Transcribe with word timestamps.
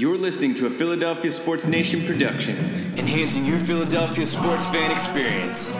You're 0.00 0.16
listening 0.16 0.54
to 0.54 0.66
a 0.66 0.70
Philadelphia 0.70 1.30
Sports 1.30 1.66
Nation 1.66 2.02
production, 2.06 2.56
enhancing 2.96 3.44
your 3.44 3.58
Philadelphia 3.58 4.24
sports 4.24 4.64
fan 4.68 4.90
experience. 4.90 5.70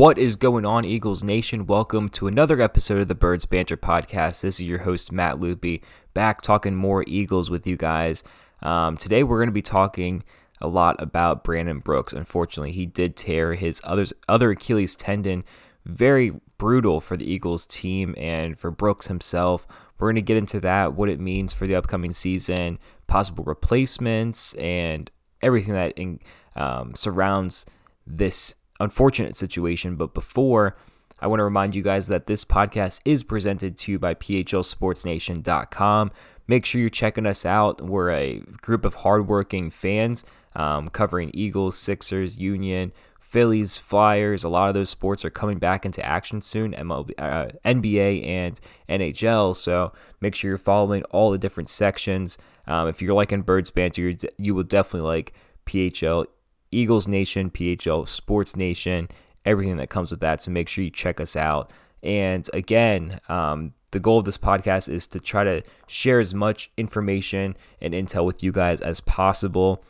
What 0.00 0.16
is 0.16 0.34
going 0.34 0.64
on, 0.64 0.86
Eagles 0.86 1.22
Nation? 1.22 1.66
Welcome 1.66 2.08
to 2.08 2.26
another 2.26 2.62
episode 2.62 3.02
of 3.02 3.08
the 3.08 3.14
Birds 3.14 3.44
Banter 3.44 3.76
Podcast. 3.76 4.40
This 4.40 4.58
is 4.58 4.62
your 4.62 4.78
host, 4.78 5.12
Matt 5.12 5.38
Loopy, 5.38 5.82
back 6.14 6.40
talking 6.40 6.74
more 6.74 7.04
Eagles 7.06 7.50
with 7.50 7.66
you 7.66 7.76
guys. 7.76 8.24
Um, 8.62 8.96
today, 8.96 9.22
we're 9.22 9.36
going 9.36 9.50
to 9.50 9.52
be 9.52 9.60
talking 9.60 10.24
a 10.58 10.68
lot 10.68 10.96
about 11.02 11.44
Brandon 11.44 11.80
Brooks. 11.80 12.14
Unfortunately, 12.14 12.72
he 12.72 12.86
did 12.86 13.14
tear 13.14 13.52
his 13.52 13.82
others, 13.84 14.14
other 14.26 14.52
Achilles 14.52 14.96
tendon. 14.96 15.44
Very 15.84 16.32
brutal 16.56 17.02
for 17.02 17.18
the 17.18 17.30
Eagles 17.30 17.66
team 17.66 18.14
and 18.16 18.58
for 18.58 18.70
Brooks 18.70 19.08
himself. 19.08 19.66
We're 19.98 20.08
going 20.08 20.14
to 20.14 20.22
get 20.22 20.38
into 20.38 20.60
that, 20.60 20.94
what 20.94 21.10
it 21.10 21.20
means 21.20 21.52
for 21.52 21.66
the 21.66 21.74
upcoming 21.74 22.12
season, 22.12 22.78
possible 23.06 23.44
replacements, 23.44 24.54
and 24.54 25.10
everything 25.42 25.74
that 25.74 25.92
in, 25.98 26.20
um, 26.56 26.94
surrounds 26.94 27.66
this 28.06 28.54
unfortunate 28.80 29.36
situation. 29.36 29.94
But 29.94 30.14
before, 30.14 30.76
I 31.20 31.26
want 31.26 31.40
to 31.40 31.44
remind 31.44 31.74
you 31.74 31.82
guys 31.82 32.08
that 32.08 32.26
this 32.26 32.44
podcast 32.44 33.00
is 33.04 33.22
presented 33.22 33.76
to 33.78 33.92
you 33.92 33.98
by 33.98 34.14
PHLSportsNation.com. 34.14 36.10
Make 36.48 36.66
sure 36.66 36.80
you're 36.80 36.90
checking 36.90 37.26
us 37.26 37.46
out. 37.46 37.80
We're 37.80 38.10
a 38.10 38.40
group 38.62 38.84
of 38.84 38.94
hardworking 38.96 39.70
fans 39.70 40.24
um, 40.56 40.88
covering 40.88 41.30
Eagles, 41.32 41.78
Sixers, 41.78 42.38
Union, 42.38 42.92
Phillies, 43.20 43.78
Flyers. 43.78 44.42
A 44.42 44.48
lot 44.48 44.68
of 44.68 44.74
those 44.74 44.90
sports 44.90 45.24
are 45.24 45.30
coming 45.30 45.58
back 45.58 45.86
into 45.86 46.04
action 46.04 46.40
soon, 46.40 46.72
MLB, 46.72 47.12
uh, 47.18 47.48
NBA 47.64 48.26
and 48.26 48.60
NHL. 48.88 49.54
So 49.54 49.92
make 50.20 50.34
sure 50.34 50.48
you're 50.48 50.58
following 50.58 51.04
all 51.04 51.30
the 51.30 51.38
different 51.38 51.68
sections. 51.68 52.36
Um, 52.66 52.88
if 52.88 53.00
you're 53.00 53.14
liking 53.14 53.42
Birds 53.42 53.70
Banter, 53.70 54.12
you 54.36 54.54
will 54.54 54.64
definitely 54.64 55.08
like 55.08 55.32
PHL 55.66 56.26
Eagles 56.72 57.08
Nation, 57.08 57.50
PHL 57.50 58.08
Sports 58.08 58.56
Nation, 58.56 59.08
everything 59.44 59.76
that 59.78 59.90
comes 59.90 60.10
with 60.10 60.20
that. 60.20 60.42
So 60.42 60.50
make 60.50 60.68
sure 60.68 60.84
you 60.84 60.90
check 60.90 61.20
us 61.20 61.36
out. 61.36 61.70
And 62.02 62.48
again, 62.52 63.20
um, 63.28 63.74
the 63.90 64.00
goal 64.00 64.18
of 64.18 64.24
this 64.24 64.38
podcast 64.38 64.88
is 64.88 65.06
to 65.08 65.20
try 65.20 65.44
to 65.44 65.62
share 65.86 66.18
as 66.18 66.32
much 66.32 66.70
information 66.76 67.56
and 67.80 67.92
intel 67.92 68.24
with 68.24 68.42
you 68.42 68.52
guys 68.52 68.80
as 68.80 69.00
possible. 69.00 69.84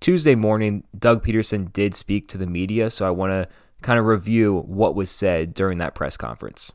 Tuesday 0.00 0.34
morning, 0.34 0.84
Doug 0.98 1.24
Pederson 1.24 1.72
did 1.72 1.94
speak 1.94 2.28
to 2.28 2.38
the 2.38 2.46
media, 2.46 2.90
so 2.90 3.06
I 3.06 3.10
want 3.10 3.32
to 3.32 3.48
kind 3.82 3.98
of 3.98 4.06
review 4.06 4.64
what 4.66 4.94
was 4.94 5.10
said 5.10 5.54
during 5.54 5.78
that 5.78 5.94
press 5.94 6.16
conference. 6.16 6.72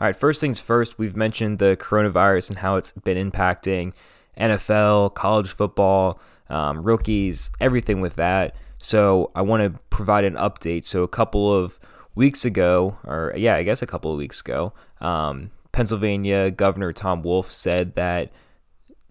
All 0.00 0.06
right, 0.06 0.16
first 0.16 0.40
things 0.40 0.60
first, 0.60 0.98
we've 0.98 1.16
mentioned 1.16 1.58
the 1.58 1.76
coronavirus 1.76 2.50
and 2.50 2.58
how 2.58 2.76
it's 2.76 2.92
been 2.92 3.30
impacting 3.30 3.92
NFL, 4.38 5.14
college 5.14 5.48
football, 5.48 6.20
um, 6.48 6.82
rookies, 6.82 7.50
everything 7.60 8.00
with 8.00 8.16
that. 8.16 8.56
So 8.84 9.30
I 9.34 9.40
want 9.40 9.62
to 9.62 9.80
provide 9.88 10.26
an 10.26 10.34
update. 10.34 10.84
So 10.84 11.02
a 11.02 11.08
couple 11.08 11.50
of 11.50 11.80
weeks 12.14 12.44
ago, 12.44 12.98
or 13.04 13.32
yeah, 13.34 13.56
I 13.56 13.62
guess 13.62 13.80
a 13.80 13.86
couple 13.86 14.12
of 14.12 14.18
weeks 14.18 14.42
ago, 14.42 14.74
um, 15.00 15.52
Pennsylvania 15.72 16.50
Governor 16.50 16.92
Tom 16.92 17.22
Wolf 17.22 17.50
said 17.50 17.94
that 17.94 18.30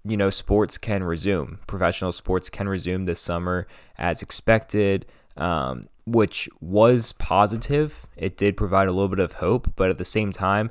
you 0.05 0.15
know 0.15 0.29
sports 0.29 0.77
can 0.77 1.03
resume, 1.03 1.57
professional 1.65 2.11
sports 2.11 2.51
can 2.51 2.69
resume 2.69 3.07
this 3.07 3.19
summer 3.19 3.65
as 3.97 4.21
expected, 4.21 5.07
um, 5.37 5.81
which 6.05 6.47
was 6.61 7.13
positive. 7.13 8.05
It 8.15 8.37
did 8.37 8.55
provide 8.55 8.87
a 8.87 8.91
little 8.91 9.09
bit 9.09 9.17
of 9.17 9.33
hope, 9.33 9.73
but 9.75 9.89
at 9.89 9.97
the 9.97 10.05
same 10.05 10.31
time, 10.31 10.69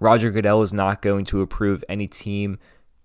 Roger 0.00 0.32
Goodell 0.32 0.62
is 0.62 0.72
not 0.72 1.02
going 1.02 1.24
to 1.26 1.40
approve 1.40 1.84
any 1.88 2.08
team 2.08 2.58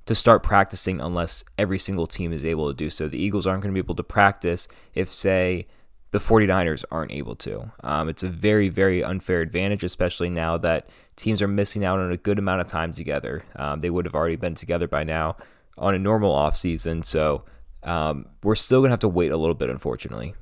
to 0.06 0.16
start 0.16 0.44
practicing 0.44 1.02
unless 1.02 1.44
every 1.58 1.80
single 1.80 2.08
team 2.08 2.32
is 2.32 2.46
able 2.46 2.68
to 2.68 2.74
do 2.74 2.90
so. 2.90 3.08
The 3.08 3.22
Eagles 3.22 3.48
aren't 3.48 3.64
going 3.64 3.74
to 3.74 3.82
be 3.82 3.84
able 3.84 3.96
to 3.96 4.04
practice 4.04 4.68
if, 4.94 5.12
say, 5.12 5.68
the 6.12 6.20
49ers 6.20 6.86
aren't 6.92 7.12
able 7.12 7.36
to. 7.36 7.72
Um, 7.84 8.08
it's 8.08 8.24
a 8.24 8.30
very, 8.30 8.70
very 8.70 9.04
unfair 9.04 9.42
advantage, 9.42 9.84
especially 9.84 10.30
now 10.30 10.58
that 10.60 10.88
teams 11.16 11.42
are 11.42 11.48
missing 11.48 11.84
out 11.84 12.00
on 12.00 12.12
a 12.12 12.18
good 12.18 12.40
amount 12.40 12.62
of 12.62 12.68
time 12.68 12.94
together. 12.94 13.44
Um, 13.56 13.82
they 13.82 13.90
would 13.90 14.06
have 14.06 14.16
already 14.16 14.36
been 14.36 14.56
together 14.56 14.88
by 14.88 15.04
now 15.04 15.38
on 15.78 15.94
a 15.94 16.00
normal 16.00 16.34
offseason. 16.34 17.04
So 17.04 17.44
um, 17.84 18.28
we're 18.44 18.56
still 18.56 18.80
going 18.80 18.90
to 18.90 18.94
have 18.94 19.00
to 19.02 19.10
wait 19.10 19.32
a 19.32 19.38
little 19.38 19.56
bit, 19.56 19.70
unfortunately. 19.70 20.36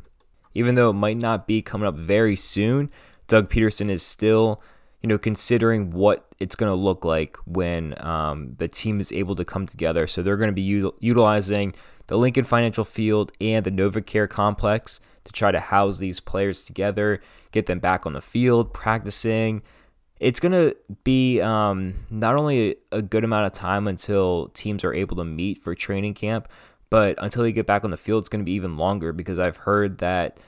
Even 0.53 0.75
though 0.75 0.91
it 0.91 0.94
might 0.94 1.18
not 1.18 1.47
be 1.47 1.62
coming 1.62 1.88
up 1.88 1.95
very 1.95 2.35
soon, 2.35 2.91
Doug 3.28 3.50
Pederson 3.50 3.90
is 3.90 4.03
still 4.03 4.62
you 5.03 5.09
know, 5.09 5.18
considering 5.18 5.91
what 5.91 6.25
it's 6.40 6.56
going 6.56 6.72
to 6.72 6.75
look 6.75 7.03
like 7.03 7.36
when 7.46 7.94
um, 8.03 8.56
the 8.58 8.69
team 8.69 9.02
is 9.02 9.12
able 9.12 9.36
to 9.36 9.44
come 9.44 9.66
together. 9.66 10.08
So 10.08 10.24
they're 10.24 10.38
going 10.38 10.50
to 10.50 10.53
be 10.53 10.68
util- 10.68 10.96
utilizing 11.00 11.75
the 12.08 12.18
Lincoln 12.18 12.46
Financial 12.46 12.86
Field 12.86 13.34
and 13.42 13.66
the 13.66 13.72
NovaCare 13.72 14.30
complex 14.30 15.02
to 15.25 15.34
try 15.34 15.52
to 15.52 15.59
house 15.59 16.00
these 16.00 16.22
players 16.22 16.63
together, 16.63 17.22
get 17.52 17.66
them 17.66 17.80
back 17.80 18.06
on 18.06 18.13
the 18.13 18.22
field, 18.22 18.74
practicing. 18.74 19.62
It's 20.22 20.40
going 20.40 20.53
to 20.53 20.75
be 21.03 21.42
um, 21.42 22.06
not 22.09 22.40
only 22.40 22.78
a 22.94 23.02
good 23.02 23.25
amount 23.25 23.46
of 23.46 23.52
time 23.52 23.90
until 23.90 24.47
teams 24.53 24.86
are 24.86 24.94
able 24.94 25.18
to 25.18 25.25
meet 25.25 25.62
for 25.62 25.75
training 25.75 26.13
camp, 26.13 26.47
but 26.90 27.16
until 27.18 27.44
they 27.44 27.52
get 27.52 27.66
back 27.66 27.84
on 27.84 27.90
the 27.90 27.97
field, 27.97 28.22
it's 28.22 28.30
going 28.30 28.42
to 28.42 28.46
be 28.46 28.53
even 28.53 28.78
longer 28.78 29.12
because 29.12 29.38
I've 29.38 29.58
heard 29.58 29.97
that 29.97 30.40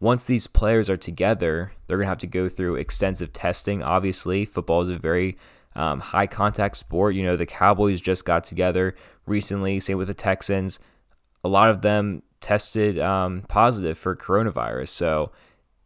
once 0.00 0.24
these 0.24 0.46
players 0.46 0.88
are 0.88 0.96
together, 0.96 1.72
they're 1.86 1.98
going 1.98 2.06
to 2.06 2.10
have 2.10 2.18
to 2.18 2.26
go 2.26 2.48
through 2.48 2.76
extensive 2.76 3.32
testing. 3.32 3.82
Obviously, 3.82 4.46
football 4.46 4.80
is 4.80 4.88
a 4.88 4.98
very 4.98 5.36
um, 5.76 6.00
high 6.00 6.26
contact 6.26 6.76
sport. 6.76 7.14
You 7.14 7.22
know, 7.22 7.36
the 7.36 7.46
Cowboys 7.46 8.00
just 8.00 8.24
got 8.24 8.44
together 8.44 8.96
recently, 9.26 9.78
same 9.78 9.98
with 9.98 10.08
the 10.08 10.14
Texans. 10.14 10.80
A 11.44 11.48
lot 11.48 11.70
of 11.70 11.82
them 11.82 12.22
tested 12.40 12.98
um, 12.98 13.44
positive 13.48 13.98
for 13.98 14.16
coronavirus. 14.16 14.88
So 14.88 15.32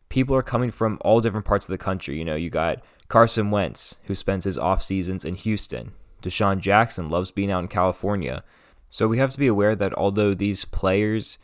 people 0.09 0.37
are 0.37 0.43
coming 0.43 0.71
from 0.71 0.99
all 1.01 1.21
different 1.21 1.47
parts 1.47 1.67
of 1.67 1.73
the 1.73 1.79
country. 1.79 2.17
You 2.17 2.25
know, 2.25 2.37
you 2.37 2.51
got 2.51 2.83
Carson 3.09 3.51
Wentz, 3.51 3.97
who 4.05 4.15
spends 4.15 4.45
his 4.45 4.57
off 4.57 4.81
seasons 4.81 5.25
in 5.25 5.35
Houston. 5.35 5.93
DeSean 6.23 6.61
Jackson 6.61 7.11
loves 7.11 7.33
being 7.33 7.51
out 7.51 7.63
in 7.63 7.69
California. 7.69 8.45
So 8.91 9.09
we 9.09 9.19
have 9.19 9.33
to 9.33 9.39
be 9.39 9.49
aware 9.49 9.75
that 9.75 9.93
although 9.95 10.35
these 10.35 10.65
players, 10.65 11.37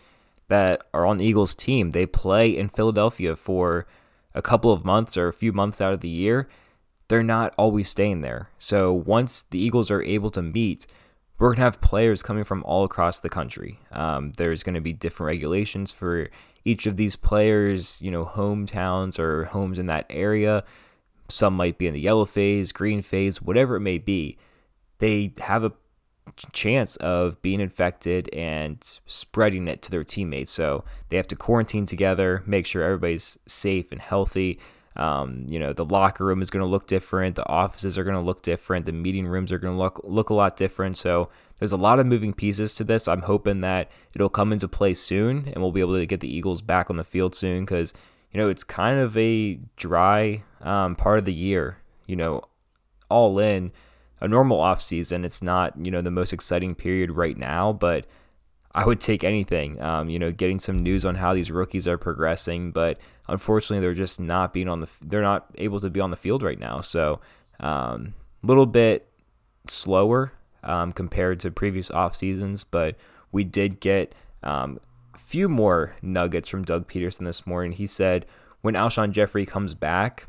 that 0.51 0.83
are 0.93 1.07
on 1.07 1.19
the 1.19 1.25
Eagles 1.25 1.55
team. 1.55 1.93
They 1.93 2.07
play 2.07 2.49
in 2.49 2.69
Philadelphia 2.69 3.35
for 3.35 3.87
a 4.35 4.43
couple 4.43 4.73
of 4.73 4.85
months 4.85 5.17
or 5.17 5.29
a 5.29 5.33
few 5.33 5.53
months 5.53 5.81
out 5.81 5.95
of 5.95 6.01
the 6.01 6.09
year. 6.09 6.49
They're 7.09 7.23
not 7.23 7.55
always 7.57 7.89
staying 7.89 8.21
there. 8.21 8.51
So 8.59 8.93
once 8.93 9.43
the 9.43 9.63
Eagles 9.63 9.91
are 9.91 10.03
able 10.03 10.31
to 10.33 10.43
meet, 10.43 10.87
we're 11.39 11.49
going 11.49 11.57
to 11.57 11.63
have 11.63 11.81
players 11.81 12.23
coming 12.23 12.45
from 12.45 12.63
all 12.65 12.85
across 12.85 13.19
the 13.19 13.31
country. 13.31 13.81
Um, 13.91 14.33
there's 14.37 14.63
going 14.63 14.75
to 14.75 14.81
be 14.81 14.93
different 14.93 15.29
regulations 15.29 15.91
for 15.91 16.29
each 16.65 16.87
of 16.87 16.97
these 16.97 17.17
players, 17.17 18.01
you 18.03 18.11
know, 18.11 18.25
hometowns 18.25 19.19
or 19.19 19.47
homes 19.47 19.79
in 19.79 19.87
that 19.87 20.07
area. 20.11 20.65
Some 21.29 21.55
might 21.55 21.79
be 21.79 21.87
in 21.87 21.95
the 21.95 22.01
yellow 22.01 22.25
phase, 22.25 22.73
green 22.73 23.03
phase, 23.03 23.41
whatever 23.41 23.77
it 23.77 23.81
may 23.81 23.99
be. 23.99 24.37
They 24.99 25.33
have 25.39 25.65
a 25.65 25.73
chance 26.53 26.97
of 26.97 27.41
being 27.43 27.61
infected 27.61 28.33
and 28.35 28.99
spreading 29.07 29.69
it 29.69 29.83
to 29.83 29.91
their 29.91 30.05
teammates. 30.05 30.51
So 30.51 30.85
they 31.09 31.17
have 31.17 31.29
to 31.29 31.37
quarantine 31.37 31.87
together, 31.87 32.43
make 32.47 32.67
sure 32.67 32.83
everybody's 32.83 33.39
safe 33.47 33.93
and 33.93 34.01
healthy. 34.01 34.59
Um, 34.97 35.47
you 35.49 35.59
know, 35.59 35.73
the 35.73 35.85
locker 35.85 36.25
room 36.25 36.43
is 36.43 36.51
going 36.51 36.65
to 36.65 36.71
look 36.71 36.87
different. 36.87 37.37
The 37.37 37.49
offices 37.49 37.97
are 37.97 38.05
going 38.05 38.17
to 38.17 38.21
look 38.21 38.43
different. 38.43 38.87
The 38.87 38.93
meeting 38.93 39.27
rooms 39.27 39.53
are 39.53 39.59
going 39.59 39.75
to 39.75 39.81
look 39.81 40.01
look 40.05 40.31
a 40.31 40.35
lot 40.35 40.57
different. 40.57 40.97
So 40.97 41.31
there's 41.59 41.73
a 41.73 41.77
lot 41.77 42.01
of 42.01 42.07
moving 42.07 42.35
pieces 42.35 42.75
to 42.75 42.85
this. 42.85 43.07
I'm 43.07 43.23
hoping 43.23 43.61
that 43.61 43.91
it'll 44.15 44.29
come 44.29 44.53
into 44.53 44.67
play 44.67 44.95
soon, 44.95 45.47
and 45.47 45.63
we'll 45.63 45.73
be 45.73 45.81
able 45.81 45.95
to 45.95 46.07
get 46.07 46.21
the 46.21 46.35
Eagles 46.35 46.61
back 46.61 46.91
on 46.91 46.97
the 46.97 47.05
field 47.05 47.35
soon 47.35 47.65
because 47.65 47.95
you 48.33 48.41
know 48.41 48.49
it's 48.49 48.65
kind 48.65 48.99
of 48.99 49.17
a 49.17 49.61
dry 49.77 50.43
um, 50.61 50.97
part 50.97 51.19
of 51.19 51.25
the 51.25 51.35
year. 51.35 51.79
You 52.07 52.17
know, 52.17 52.43
all 53.09 53.39
in 53.39 53.71
a 54.21 54.29
normal 54.29 54.61
off 54.61 54.83
season. 54.83 55.25
It's 55.25 55.43
not 55.43 55.75
you 55.83 55.91
know 55.91 56.03
the 56.03 56.11
most 56.11 56.33
exciting 56.33 56.75
period 56.75 57.13
right 57.13 57.37
now, 57.37 57.73
but 57.73 58.07
I 58.73 58.87
would 58.87 59.01
take 59.01 59.25
anything. 59.25 59.81
Um, 59.81 60.09
you 60.09 60.19
know, 60.19 60.31
getting 60.31 60.59
some 60.59 60.79
news 60.79 61.05
on 61.05 61.17
how 61.17 61.35
these 61.35 61.51
rookies 61.51 61.89
are 61.89 61.99
progressing, 61.99 62.71
but 62.71 62.99
unfortunately, 63.27 63.85
they're 63.85 63.95
just 63.95 64.21
not 64.21 64.53
being 64.53 64.69
on 64.69 64.81
the. 64.81 64.89
They're 65.03 65.23
not 65.23 65.51
able 65.57 65.81
to 65.81 65.91
be 65.91 66.01
on 66.01 66.11
the 66.11 66.17
field 66.17 66.43
right 66.43 66.59
now. 66.59 66.81
So 66.81 67.21
a 67.59 67.67
um, 67.67 68.15
little 68.43 68.67
bit 68.67 69.09
slower 69.67 70.33
um, 70.63 70.93
compared 70.93 71.41
to 71.41 71.51
previous 71.51 71.91
off 71.91 72.15
seasons, 72.15 72.65
but 72.65 72.97
we 73.33 73.45
did 73.45 73.81
get 73.81 74.15
um, 74.43 74.79
a 75.15 75.19
few 75.19 75.49
more 75.49 75.97
nuggets 76.03 76.49
from 76.49 76.65
Doug 76.65 76.89
Pederson 76.89 77.25
this 77.25 77.47
morning. 77.47 77.73
He 77.73 77.87
said 77.87 78.27
when 78.61 78.75
Alshon 78.75 79.11
Jeffery 79.11 79.47
comes 79.47 79.75
back 79.75 80.27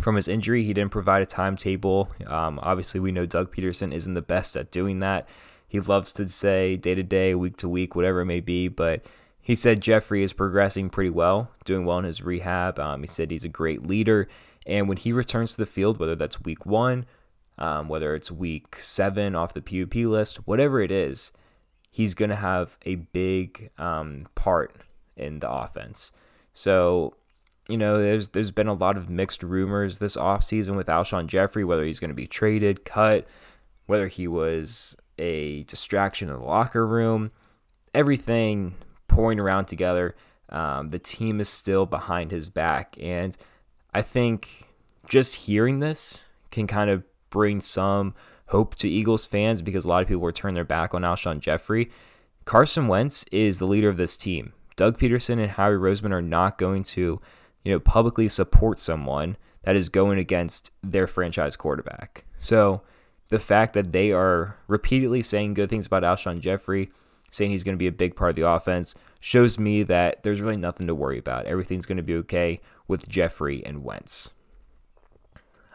from 0.00 0.16
his 0.16 0.28
injury, 0.28 0.64
he 0.64 0.74
didn't 0.74 0.92
provide 0.92 1.22
a 1.22 1.26
timetable. 1.26 2.10
Um, 2.26 2.58
obviously, 2.62 3.00
we 3.00 3.12
know 3.12 3.26
Doug 3.26 3.54
Pederson 3.54 3.92
isn't 3.92 4.12
the 4.12 4.22
best 4.22 4.56
at 4.56 4.70
doing 4.70 5.00
that. 5.00 5.28
He 5.68 5.80
loves 5.80 6.12
to 6.12 6.28
say 6.28 6.76
day 6.76 6.94
to 6.94 7.02
day, 7.02 7.34
week 7.34 7.56
to 7.58 7.68
week, 7.68 7.94
whatever 7.94 8.20
it 8.20 8.26
may 8.26 8.40
be, 8.40 8.68
but 8.68 9.04
he 9.40 9.54
said 9.54 9.80
Jeffery 9.80 10.22
is 10.22 10.32
progressing 10.32 10.90
pretty 10.90 11.10
well, 11.10 11.50
doing 11.64 11.84
well 11.84 11.98
in 11.98 12.04
his 12.04 12.22
rehab. 12.22 12.78
Um, 12.78 13.02
he 13.02 13.06
said 13.06 13.30
he's 13.30 13.44
a 13.44 13.48
great 13.48 13.86
leader. 13.86 14.28
And 14.66 14.88
when 14.88 14.96
he 14.96 15.12
returns 15.12 15.52
to 15.52 15.58
the 15.58 15.66
field, 15.66 15.98
whether 15.98 16.16
that's 16.16 16.42
week 16.42 16.66
one, 16.66 17.06
um, 17.58 17.88
whether 17.88 18.14
it's 18.14 18.30
week 18.30 18.76
seven 18.76 19.34
off 19.34 19.54
the 19.54 19.62
PUP 19.62 19.94
list, 19.94 20.46
whatever 20.48 20.80
it 20.80 20.90
is, 20.90 21.32
he's 21.90 22.14
going 22.14 22.30
to 22.30 22.36
have 22.36 22.76
a 22.84 22.96
big 22.96 23.70
um, 23.78 24.26
part 24.34 24.74
in 25.16 25.38
the 25.38 25.50
offense. 25.50 26.12
So, 26.52 27.14
you 27.68 27.76
know, 27.76 27.96
there's 27.98 28.30
there's 28.30 28.50
been 28.50 28.68
a 28.68 28.74
lot 28.74 28.96
of 28.96 29.10
mixed 29.10 29.42
rumors 29.42 29.98
this 29.98 30.16
offseason 30.16 30.76
with 30.76 30.86
Alshon 30.86 31.26
Jeffery, 31.26 31.64
whether 31.64 31.84
he's 31.84 31.98
going 31.98 32.10
to 32.10 32.14
be 32.14 32.26
traded, 32.26 32.84
cut, 32.84 33.26
whether 33.86 34.08
he 34.08 34.28
was 34.28 34.96
a 35.18 35.62
distraction 35.64 36.28
in 36.28 36.36
the 36.36 36.44
locker 36.44 36.86
room, 36.86 37.30
everything 37.94 38.74
pouring 39.08 39.40
around 39.40 39.66
together. 39.66 40.14
Um, 40.48 40.90
the 40.90 40.98
team 40.98 41.40
is 41.40 41.48
still 41.48 41.86
behind 41.86 42.30
his 42.30 42.48
back. 42.48 42.96
And 43.00 43.36
I 43.92 44.02
think 44.02 44.68
just 45.08 45.34
hearing 45.34 45.80
this 45.80 46.28
can 46.50 46.66
kind 46.66 46.90
of 46.90 47.02
bring 47.30 47.60
some 47.60 48.14
hope 48.48 48.76
to 48.76 48.88
Eagles 48.88 49.26
fans 49.26 49.62
because 49.62 49.84
a 49.84 49.88
lot 49.88 50.02
of 50.02 50.08
people 50.08 50.22
were 50.22 50.32
turning 50.32 50.54
their 50.54 50.64
back 50.64 50.94
on 50.94 51.02
Alshon 51.02 51.40
Jeffery. 51.40 51.90
Carson 52.44 52.86
Wentz 52.86 53.24
is 53.32 53.58
the 53.58 53.66
leader 53.66 53.88
of 53.88 53.96
this 53.96 54.16
team. 54.16 54.52
Doug 54.76 54.98
Pederson 54.98 55.40
and 55.40 55.50
Howie 55.50 55.74
Roseman 55.74 56.12
are 56.12 56.22
not 56.22 56.58
going 56.58 56.82
to, 56.84 57.20
you 57.66 57.72
know, 57.72 57.80
publicly 57.80 58.28
support 58.28 58.78
someone 58.78 59.36
that 59.64 59.74
is 59.74 59.88
going 59.88 60.20
against 60.20 60.70
their 60.84 61.08
franchise 61.08 61.56
quarterback. 61.56 62.24
So 62.38 62.82
the 63.26 63.40
fact 63.40 63.72
that 63.72 63.90
they 63.90 64.12
are 64.12 64.56
repeatedly 64.68 65.20
saying 65.20 65.54
good 65.54 65.68
things 65.68 65.86
about 65.86 66.04
Alshon 66.04 66.38
Jeffery, 66.38 66.92
saying 67.32 67.50
he's 67.50 67.64
going 67.64 67.74
to 67.74 67.76
be 67.78 67.88
a 67.88 67.92
big 67.92 68.14
part 68.14 68.30
of 68.30 68.36
the 68.36 68.48
offense, 68.48 68.94
shows 69.18 69.58
me 69.58 69.82
that 69.82 70.22
there's 70.22 70.40
really 70.40 70.56
nothing 70.56 70.86
to 70.86 70.94
worry 70.94 71.18
about. 71.18 71.46
Everything's 71.46 71.86
going 71.86 71.96
to 71.96 72.04
be 72.04 72.14
okay 72.14 72.60
with 72.86 73.08
Jeffery 73.08 73.66
and 73.66 73.82
Wentz. 73.82 74.32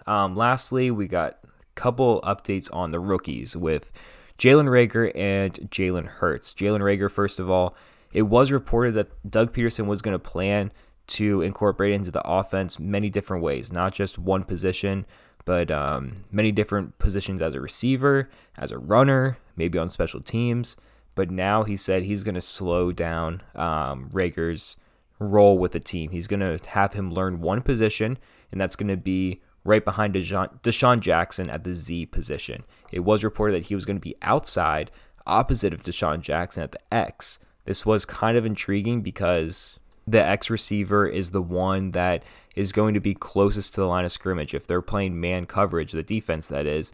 Um, 0.08 0.34
lastly, 0.34 0.92
we 0.92 1.08
got 1.08 1.40
a 1.44 1.48
couple 1.76 2.22
updates 2.22 2.74
on 2.74 2.92
the 2.92 3.02
rookies 3.02 3.58
with 3.58 3.92
Jalen 4.38 4.70
Reagor 4.70 5.12
and 5.14 5.56
Jalen 5.70 6.06
Hurts. 6.06 6.54
Jalen 6.54 6.80
Reagor, 6.80 7.12
first 7.12 7.38
of 7.38 7.50
all, 7.50 7.76
it 8.14 8.22
was 8.22 8.50
reported 8.50 8.94
that 8.94 9.30
Doug 9.30 9.54
Pederson 9.54 9.88
was 9.88 10.02
going 10.02 10.16
to 10.16 10.20
plan 10.20 10.72
to 11.12 11.42
incorporate 11.42 11.94
into 11.94 12.12
the 12.12 12.26
offense 12.28 12.80
many 12.80 13.10
different 13.10 13.44
ways, 13.44 13.72
not 13.72 13.94
just 13.94 14.18
one 14.18 14.44
position, 14.44 15.06
but 15.46 15.72
um, 15.72 16.26
many 16.32 16.52
different 16.52 16.98
positions 17.00 17.42
as 17.42 17.56
a 17.56 17.62
receiver, 17.62 18.30
as 18.58 18.72
a 18.72 18.78
runner, 18.78 19.38
maybe 19.56 19.78
on 19.78 19.90
special 19.90 20.22
teams. 20.22 20.78
But 21.16 21.30
now 21.30 21.64
he 21.64 21.76
said 21.76 22.04
he's 22.04 22.24
going 22.24 22.36
to 22.36 22.42
slow 22.42 22.92
down 22.92 23.42
um, 23.56 24.10
Reagor's 24.12 24.78
role 25.20 25.58
with 25.58 25.74
the 25.74 25.80
team. 25.80 26.12
He's 26.12 26.28
going 26.28 26.40
to 26.40 26.60
have 26.70 26.94
him 26.94 27.12
learn 27.12 27.42
one 27.42 27.62
position, 27.62 28.18
and 28.52 28.62
that's 28.62 28.76
going 28.76 28.90
to 28.90 28.98
be 28.98 29.42
right 29.64 29.84
behind 29.84 30.16
DeSean 30.16 31.00
Jackson 31.00 31.50
at 31.50 31.64
the 31.64 31.76
Z 31.76 32.08
position. 32.08 32.64
It 32.92 33.02
was 33.02 33.24
reported 33.24 33.56
that 33.56 33.68
he 33.68 33.76
was 33.76 33.86
going 33.86 33.98
to 33.98 34.02
be 34.02 34.16
outside, 34.22 34.92
opposite 35.26 35.74
of 35.74 35.84
DeSean 35.84 36.22
Jackson 36.22 36.64
at 36.64 36.72
the 36.72 36.94
X. 36.94 37.40
This 37.66 37.86
was 37.86 38.06
kind 38.06 38.38
of 38.38 38.46
intriguing 38.46 39.02
because 39.02 39.80
the 40.08 40.24
X 40.24 40.50
receiver 40.50 41.08
is 41.08 41.32
the 41.32 41.42
one 41.42 41.92
that 41.92 42.24
is 42.56 42.72
going 42.72 42.94
to 42.94 43.00
be 43.00 43.14
closest 43.14 43.74
to 43.74 43.82
the 43.82 43.88
line 43.88 44.06
of 44.06 44.12
scrimmage. 44.12 44.54
If 44.54 44.68
they're 44.68 44.82
playing 44.82 45.20
man 45.20 45.46
coverage, 45.46 45.92
the 45.92 46.04
defense 46.04 46.48
that 46.48 46.66
is, 46.66 46.92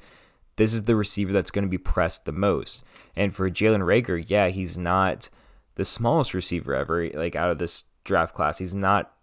this 0.58 0.74
is 0.74 0.84
the 0.84 0.96
receiver 0.96 1.32
that's 1.32 1.52
going 1.52 1.66
to 1.66 1.70
be 1.70 1.78
pressed 1.78 2.26
the 2.26 2.32
most. 2.32 2.84
And 3.16 3.34
for 3.34 3.50
Jalen 3.50 3.82
Reagor, 3.82 4.24
yeah, 4.28 4.50
he's 4.50 4.78
not 4.78 5.30
the 5.76 5.86
smallest 5.86 6.34
receiver 6.34 6.76
ever, 6.76 7.10
like 7.10 7.36
out 7.36 7.52
of 7.52 7.60
this 7.60 7.84
draft 8.04 8.34
class. 8.34 8.58
He's 8.58 8.76
not 8.76 9.14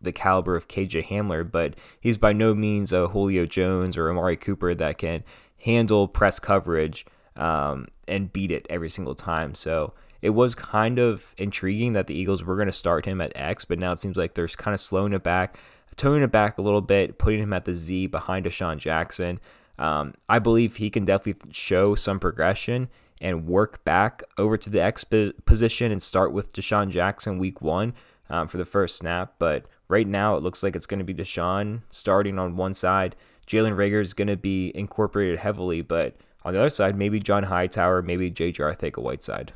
the 0.00 0.12
caliber 0.12 0.54
of 0.54 0.68
KJ 0.68 1.06
Hamler, 1.06 1.50
but 1.50 1.74
he's 2.00 2.18
by 2.18 2.32
no 2.32 2.54
means 2.54 2.92
a 2.92 3.08
Julio 3.08 3.46
Jones 3.46 3.96
or 3.96 4.10
Amari 4.10 4.36
Cooper 4.36 4.74
that 4.74 4.98
can 4.98 5.24
handle 5.64 6.06
press 6.06 6.38
coverage 6.38 7.06
um, 7.34 7.86
and 8.06 8.32
beat 8.32 8.50
it 8.50 8.66
every 8.68 8.88
single 8.88 9.14
time. 9.14 9.54
So 9.54 9.94
it 10.26 10.34
was 10.34 10.56
kind 10.56 10.98
of 10.98 11.36
intriguing 11.38 11.92
that 11.92 12.08
the 12.08 12.14
Eagles 12.14 12.42
were 12.42 12.56
going 12.56 12.66
to 12.66 12.72
start 12.72 13.04
him 13.04 13.20
at 13.20 13.30
X, 13.36 13.64
but 13.64 13.78
now 13.78 13.92
it 13.92 14.00
seems 14.00 14.16
like 14.16 14.34
they're 14.34 14.48
kind 14.48 14.74
of 14.74 14.80
slowing 14.80 15.12
it 15.12 15.22
back, 15.22 15.56
toning 15.94 16.24
it 16.24 16.32
back 16.32 16.58
a 16.58 16.62
little 16.62 16.80
bit, 16.80 17.16
putting 17.16 17.38
him 17.38 17.52
at 17.52 17.64
the 17.64 17.76
Z 17.76 18.08
behind 18.08 18.44
DeSean 18.44 18.78
Jackson. 18.78 19.38
Um, 19.78 20.14
I 20.28 20.40
believe 20.40 20.76
he 20.76 20.90
can 20.90 21.04
definitely 21.04 21.52
show 21.52 21.94
some 21.94 22.18
progression 22.18 22.88
and 23.20 23.46
work 23.46 23.84
back 23.84 24.24
over 24.36 24.56
to 24.56 24.68
the 24.68 24.82
X 24.82 25.04
position 25.04 25.92
and 25.92 26.02
start 26.02 26.32
with 26.32 26.52
DeSean 26.52 26.88
Jackson 26.88 27.38
week 27.38 27.62
one 27.62 27.94
um, 28.28 28.48
for 28.48 28.56
the 28.56 28.64
first 28.64 28.96
snap. 28.96 29.34
But 29.38 29.66
right 29.86 30.08
now, 30.08 30.36
it 30.36 30.42
looks 30.42 30.64
like 30.64 30.74
it's 30.74 30.86
going 30.86 30.98
to 30.98 31.04
be 31.04 31.14
DeSean 31.14 31.82
starting 31.88 32.36
on 32.36 32.56
one 32.56 32.74
side. 32.74 33.14
Jalen 33.46 33.76
Reagor 33.76 34.00
is 34.00 34.12
going 34.12 34.26
to 34.26 34.36
be 34.36 34.72
incorporated 34.74 35.38
heavily, 35.38 35.82
but 35.82 36.16
on 36.44 36.52
the 36.52 36.58
other 36.58 36.68
side, 36.68 36.98
maybe 36.98 37.20
John 37.20 37.44
Hightower, 37.44 38.02
maybe 38.02 38.28
J.J. 38.28 38.64
Arcega-Whiteside. 38.64 39.52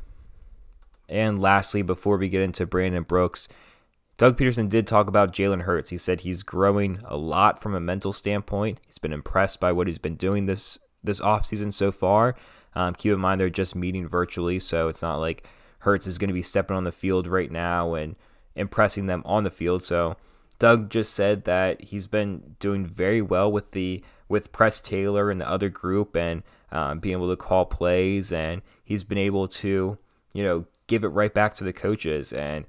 And 1.11 1.37
lastly, 1.37 1.81
before 1.81 2.17
we 2.17 2.29
get 2.29 2.41
into 2.41 2.65
Brandon 2.65 3.03
Brooks, 3.03 3.49
Doug 4.17 4.37
Pederson 4.37 4.69
did 4.69 4.87
talk 4.87 5.07
about 5.07 5.33
Jalen 5.33 5.63
Hurts. 5.63 5.89
He 5.89 5.97
said 5.97 6.21
he's 6.21 6.41
growing 6.41 6.99
a 7.05 7.17
lot 7.17 7.61
from 7.61 7.75
a 7.75 7.79
mental 7.79 8.13
standpoint. 8.13 8.79
He's 8.85 8.97
been 8.97 9.13
impressed 9.13 9.59
by 9.59 9.71
what 9.73 9.87
he's 9.87 9.97
been 9.97 10.15
doing 10.15 10.45
this 10.45 10.79
this 11.03 11.19
offseason 11.19 11.73
so 11.73 11.91
far. 11.91 12.35
Um, 12.75 12.93
keep 12.93 13.11
in 13.11 13.19
mind 13.19 13.41
they're 13.41 13.49
just 13.49 13.75
meeting 13.75 14.07
virtually, 14.07 14.59
so 14.59 14.87
it's 14.87 15.01
not 15.01 15.17
like 15.17 15.45
Hurts 15.79 16.07
is 16.07 16.17
going 16.17 16.29
to 16.29 16.33
be 16.33 16.43
stepping 16.43 16.77
on 16.77 16.83
the 16.83 16.91
field 16.91 17.27
right 17.27 17.51
now 17.51 17.95
and 17.95 18.15
impressing 18.55 19.07
them 19.07 19.23
on 19.25 19.43
the 19.43 19.51
field. 19.51 19.83
So 19.83 20.15
Doug 20.59 20.89
just 20.89 21.13
said 21.13 21.45
that 21.45 21.85
he's 21.85 22.07
been 22.07 22.55
doing 22.59 22.85
very 22.85 23.21
well 23.21 23.51
with 23.51 23.71
the 23.71 24.03
with 24.29 24.51
Press 24.53 24.79
Taylor 24.79 25.29
and 25.29 25.41
the 25.41 25.49
other 25.49 25.67
group 25.67 26.15
and 26.15 26.43
um, 26.71 26.99
being 26.99 27.13
able 27.13 27.29
to 27.29 27.35
call 27.35 27.65
plays, 27.65 28.31
and 28.31 28.61
he's 28.85 29.03
been 29.03 29.17
able 29.17 29.47
to 29.47 29.97
you 30.33 30.43
know 30.43 30.65
give 30.87 31.03
it 31.03 31.09
right 31.09 31.33
back 31.33 31.53
to 31.55 31.63
the 31.63 31.73
coaches 31.73 32.33
and 32.33 32.65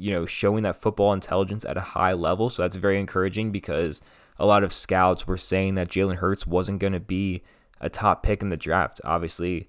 you 0.00 0.12
know, 0.12 0.24
showing 0.24 0.62
that 0.62 0.80
football 0.80 1.12
intelligence 1.12 1.64
at 1.64 1.76
a 1.76 1.80
high 1.80 2.14
level. 2.14 2.48
So 2.48 2.62
that's 2.62 2.76
very 2.76 2.98
encouraging 2.98 3.52
because 3.52 4.00
a 4.38 4.46
lot 4.46 4.64
of 4.64 4.72
scouts 4.72 5.26
were 5.26 5.36
saying 5.36 5.74
that 5.74 5.88
Jalen 5.88 6.16
Hurts 6.16 6.46
wasn't 6.46 6.80
going 6.80 6.94
to 6.94 7.00
be 7.00 7.42
a 7.80 7.90
top 7.90 8.22
pick 8.22 8.40
in 8.40 8.48
the 8.48 8.56
draft. 8.56 9.00
Obviously, 9.04 9.68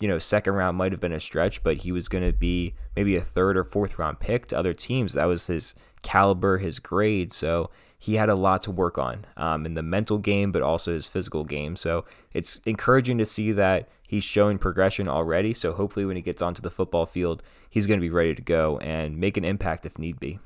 you 0.00 0.08
know, 0.08 0.18
second 0.18 0.54
round 0.54 0.76
might 0.76 0.90
have 0.90 1.00
been 1.00 1.12
a 1.12 1.20
stretch, 1.20 1.62
but 1.62 1.78
he 1.78 1.92
was 1.92 2.08
going 2.08 2.24
to 2.24 2.36
be 2.36 2.74
maybe 2.96 3.14
a 3.14 3.20
third 3.20 3.56
or 3.56 3.62
fourth 3.62 3.96
round 3.96 4.18
pick 4.18 4.48
to 4.48 4.58
other 4.58 4.74
teams. 4.74 5.12
That 5.12 5.26
was 5.26 5.46
his 5.46 5.74
caliber, 6.02 6.58
his 6.58 6.80
grade. 6.80 7.32
So 7.32 7.70
he 7.96 8.16
had 8.16 8.28
a 8.28 8.34
lot 8.34 8.60
to 8.62 8.72
work 8.72 8.98
on 8.98 9.24
um, 9.36 9.64
in 9.64 9.74
the 9.74 9.82
mental 9.82 10.18
game, 10.18 10.50
but 10.50 10.62
also 10.62 10.92
his 10.92 11.06
physical 11.06 11.44
game. 11.44 11.76
So 11.76 12.04
it's 12.32 12.60
encouraging 12.66 13.18
to 13.18 13.26
see 13.26 13.52
that 13.52 13.88
he's 14.14 14.24
showing 14.24 14.58
progression 14.58 15.08
already. 15.08 15.52
So 15.52 15.72
hopefully, 15.72 16.06
when 16.06 16.16
he 16.16 16.22
gets 16.22 16.40
onto 16.40 16.62
the 16.62 16.70
football 16.70 17.04
field, 17.04 17.42
he's 17.68 17.88
going 17.88 17.98
to 17.98 18.04
be 18.04 18.10
ready 18.10 18.34
to 18.34 18.42
go 18.42 18.78
and 18.78 19.18
make 19.18 19.36
an 19.36 19.44
impact 19.44 19.84
if 19.84 19.98
need 19.98 20.20
be. 20.20 20.38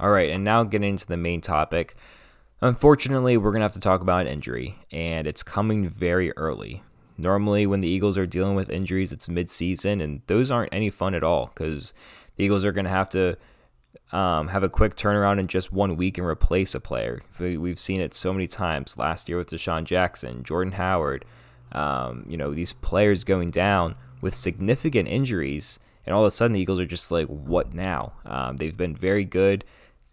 All 0.00 0.10
right, 0.10 0.30
and 0.30 0.42
now 0.42 0.64
getting 0.64 0.90
into 0.90 1.06
the 1.06 1.16
main 1.16 1.40
topic. 1.40 1.94
Unfortunately, 2.60 3.36
we're 3.36 3.52
going 3.52 3.60
to 3.60 3.66
have 3.66 3.72
to 3.72 3.80
talk 3.80 4.00
about 4.00 4.22
an 4.22 4.26
injury, 4.26 4.76
and 4.90 5.26
it's 5.26 5.42
coming 5.42 5.88
very 5.88 6.36
early. 6.36 6.82
Normally, 7.16 7.66
when 7.66 7.82
the 7.82 7.88
Eagles 7.88 8.18
are 8.18 8.26
dealing 8.26 8.56
with 8.56 8.68
injuries, 8.68 9.12
it's 9.12 9.28
mid-season, 9.28 10.00
and 10.00 10.22
those 10.26 10.50
aren't 10.50 10.74
any 10.74 10.90
fun 10.90 11.14
at 11.14 11.22
all 11.22 11.52
because 11.54 11.94
the 12.34 12.44
Eagles 12.44 12.64
are 12.64 12.72
going 12.72 12.84
to 12.84 12.90
have 12.90 13.08
to 13.10 13.36
um, 14.12 14.48
have 14.48 14.62
a 14.62 14.68
quick 14.68 14.96
turnaround 14.96 15.38
in 15.38 15.46
just 15.46 15.72
one 15.72 15.96
week 15.96 16.18
and 16.18 16.26
replace 16.26 16.74
a 16.74 16.80
player. 16.80 17.22
We've 17.38 17.78
seen 17.78 18.00
it 18.00 18.12
so 18.12 18.32
many 18.32 18.46
times 18.46 18.98
last 18.98 19.28
year 19.28 19.38
with 19.38 19.50
DeSean 19.50 19.84
Jackson, 19.84 20.42
Jordan 20.42 20.72
Howard. 20.72 21.24
Um, 21.72 22.24
you 22.28 22.36
know, 22.36 22.54
these 22.54 22.72
players 22.72 23.24
going 23.24 23.50
down 23.50 23.96
with 24.20 24.34
significant 24.34 25.08
injuries, 25.08 25.78
and 26.04 26.14
all 26.14 26.22
of 26.22 26.28
a 26.28 26.30
sudden 26.30 26.52
the 26.52 26.60
Eagles 26.60 26.80
are 26.80 26.86
just 26.86 27.10
like, 27.10 27.26
what 27.26 27.74
now? 27.74 28.12
Um, 28.24 28.56
they've 28.56 28.76
been 28.76 28.96
very 28.96 29.24
good 29.24 29.64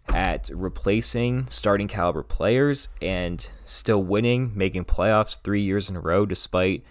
at 0.08 0.50
replacing 0.52 1.46
starting 1.46 1.88
caliber 1.88 2.22
players 2.22 2.88
and 3.00 3.48
still 3.64 4.02
winning, 4.02 4.52
making 4.54 4.84
playoffs 4.84 5.40
three 5.40 5.62
years 5.62 5.88
in 5.88 5.96
a 5.96 6.00
row 6.00 6.26
despite 6.26 6.84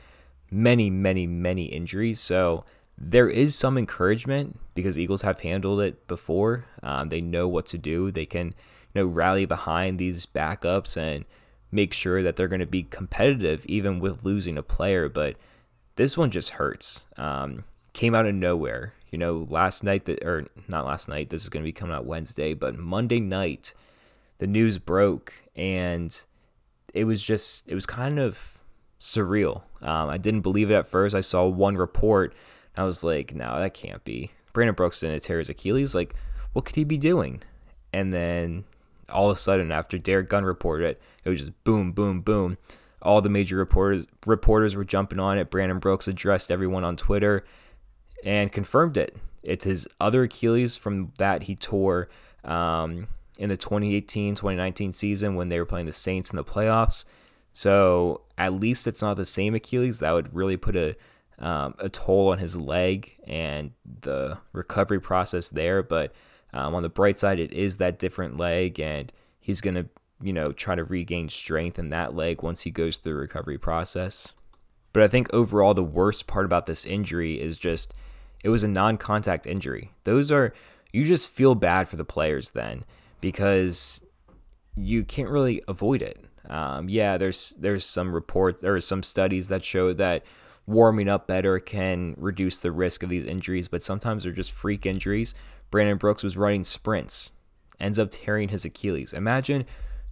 many, 0.50 0.89
many, 0.89 1.27
many 1.27 1.65
injuries. 1.65 2.20
So 2.20 2.65
there 2.98 3.29
is 3.29 3.55
some 3.55 3.77
encouragement 3.77 4.60
because 4.75 4.98
Eagles 4.98 5.24
have 5.24 5.41
handled 5.41 5.82
it 5.82 6.08
before. 6.08 6.65
Um, 6.82 7.10
they 7.10 7.22
know 7.22 7.48
what 7.48 7.65
to 7.67 7.77
do. 7.77 8.12
They 8.12 8.25
can, 8.25 8.48
you 8.93 9.03
know, 9.03 9.05
rally 9.05 9.46
behind 9.46 10.00
these 10.00 10.25
backups 10.25 10.98
and 10.98 11.25
make 11.74 11.94
sure 11.94 12.22
that 12.24 12.36
they're 12.36 12.48
going 12.48 12.60
to 12.60 12.65
be 12.65 12.84
competitive 12.84 13.65
even 13.65 14.00
with 14.00 14.24
losing 14.24 14.58
a 14.58 14.63
player. 14.63 15.10
But 15.10 15.36
this 15.96 16.18
one 16.18 16.32
just 16.32 16.51
hurts. 16.51 17.08
Um, 17.18 17.65
came 17.94 18.15
out 18.15 18.25
of 18.25 18.36
nowhere. 18.36 18.94
You 19.12 19.20
know, 19.20 19.48
last 19.50 19.84
night 19.84 20.06
that 20.06 20.24
or 20.24 20.46
not 20.68 20.86
last 20.86 21.08
night. 21.08 21.30
This 21.30 21.44
is 21.44 21.50
going 21.50 21.63
to 21.63 21.68
be 21.68 21.74
coming 21.74 21.96
out 21.96 22.06
Wednesday, 22.06 22.53
but 22.53 22.77
Monday 22.77 23.20
night, 23.20 23.74
the 24.39 24.48
news 24.48 24.80
broke, 24.80 25.34
and 25.56 26.20
it 26.94 27.03
was 27.06 27.24
just 27.24 27.68
it 27.68 27.75
was 27.75 27.86
kind 27.86 28.18
of 28.20 28.58
surreal. 29.00 29.63
Um, 29.82 30.10
I 30.10 30.18
didn't 30.18 30.42
believe 30.42 30.72
it 30.72 30.75
at 30.75 30.88
first. 30.88 31.15
I 31.15 31.22
saw 31.22 31.46
one 31.46 31.77
report. 31.77 32.34
I 32.75 32.86
was 32.86 33.03
like, 33.03 33.36
no, 33.36 33.60
that 33.60 33.75
can't 33.75 34.03
be. 34.03 34.32
Brandon 34.53 34.74
Brooks 34.74 35.00
didn't 35.00 35.22
tear 35.22 35.39
his 35.39 35.50
Achilles. 35.50 35.94
Like, 35.94 36.15
what 36.53 36.65
could 36.65 36.75
he 36.75 36.84
be 36.84 36.98
doing? 36.98 37.44
And 37.92 38.12
then 38.12 38.63
all 39.10 39.29
of 39.29 39.38
a 39.38 39.39
sudden, 39.39 39.72
after 39.72 39.98
Derrick 39.98 40.29
Gunn 40.29 40.45
reported 40.45 40.86
it, 40.86 41.01
it 41.24 41.29
was 41.29 41.39
just 41.39 41.63
boom, 41.63 41.91
boom, 41.91 42.22
boom. 42.22 42.57
All 43.01 43.22
the 43.22 43.29
major 43.29 43.57
reporters 43.57 44.05
reporters 44.25 44.75
were 44.75 44.86
jumping 44.86 45.19
on 45.19 45.38
it. 45.38 45.50
Brandon 45.50 45.79
Brooks 45.79 46.07
addressed 46.07 46.51
everyone 46.51 46.83
on 46.83 46.95
Twitter 46.95 47.45
and 48.24 48.51
confirmed 48.51 48.98
it. 48.98 49.17
It's 49.43 49.65
his 49.65 49.88
other 50.00 50.24
Achilles 50.24 50.77
from 50.77 51.12
that 51.17 51.43
he 51.43 51.55
tore 51.55 52.07
um, 52.45 53.07
in 53.38 53.50
the 53.50 53.57
2018 53.57 54.36
2019 54.36 54.93
season 54.93 55.36
when 55.36 55.50
they 55.50 55.60
were 55.60 55.65
playing 55.65 55.86
the 55.86 55.93
Saints 55.93 56.31
in 56.31 56.38
the 56.38 56.43
playoffs. 56.43 57.03
So 57.51 58.22
at 58.38 58.53
least 58.53 58.88
it's 58.88 59.01
not 59.01 59.17
the 59.17 59.25
same 59.25 59.53
Achilles. 59.53 60.00
That 60.00 60.12
would 60.12 60.33
really 60.33 60.57
put 60.57 60.75
a 60.75 60.95
um, 61.39 61.75
a 61.79 61.89
toll 61.89 62.29
on 62.29 62.38
his 62.38 62.55
leg 62.55 63.17
and 63.27 63.72
the 64.01 64.38
recovery 64.53 65.01
process 65.01 65.50
there. 65.50 65.83
But 65.83 66.13
um, 66.53 66.75
on 66.75 66.83
the 66.83 66.89
bright 66.89 67.17
side, 67.17 67.39
it 67.39 67.51
is 67.51 67.77
that 67.77 68.00
different 68.00 68.38
leg, 68.38 68.79
and 68.79 69.12
he's 69.39 69.62
going 69.62 69.75
to, 69.75 69.86
you 70.22 70.33
know, 70.33 70.51
try 70.51 70.75
to 70.75 70.83
regain 70.83 71.29
strength 71.29 71.79
in 71.79 71.89
that 71.89 72.15
leg 72.15 72.43
once 72.43 72.62
he 72.62 72.72
goes 72.72 72.98
through 72.98 73.13
the 73.13 73.19
recovery 73.19 73.57
process. 73.57 74.33
But 74.93 75.03
I 75.03 75.07
think 75.07 75.33
overall, 75.33 75.74
the 75.74 75.83
worst 75.83 76.27
part 76.27 76.45
about 76.45 76.67
this 76.67 76.86
injury 76.86 77.41
is 77.41 77.57
just 77.57 77.93
it 78.43 78.50
was 78.50 78.63
a 78.63 78.67
non 78.67 78.98
contact 78.98 79.48
injury. 79.48 79.91
Those 80.03 80.31
are, 80.31 80.53
you 80.91 81.05
just 81.05 81.29
feel 81.29 81.55
bad 81.55 81.88
for 81.88 81.95
the 81.95 82.05
players 82.05 82.51
then 82.51 82.83
because 83.22 84.03
you 84.75 85.03
can't 85.03 85.29
really 85.29 85.62
avoid 85.67 86.01
it. 86.01 86.24
Um, 86.50 86.89
yeah, 86.89 87.17
there's 87.17 87.55
there's 87.57 87.86
some 87.86 88.13
reports, 88.13 88.62
there 88.62 88.75
are 88.75 88.81
some 88.81 89.01
studies 89.01 89.48
that 89.48 89.63
show 89.63 89.93
that 89.93 90.24
warming 90.65 91.10
up 91.10 91.27
better 91.27 91.60
can 91.60 92.15
reduce 92.17 92.60
the 92.60 92.72
risk 92.72 93.03
of 93.03 93.10
these 93.10 93.25
injuries, 93.25 93.67
but 93.67 93.84
sometimes 93.84 94.24
they're 94.24 94.32
just 94.32 94.51
freak 94.51 94.86
injuries 94.86 95.34
Brandon 95.74 95.98
Brooks 95.98 96.22
was 96.22 96.38
running 96.38 96.63
sprints, 96.63 97.32
ends 97.79 97.98
up 97.98 98.10
tearing 98.12 98.50
his 98.50 98.63
Achilles. 98.63 99.12
Imagine 99.12 99.65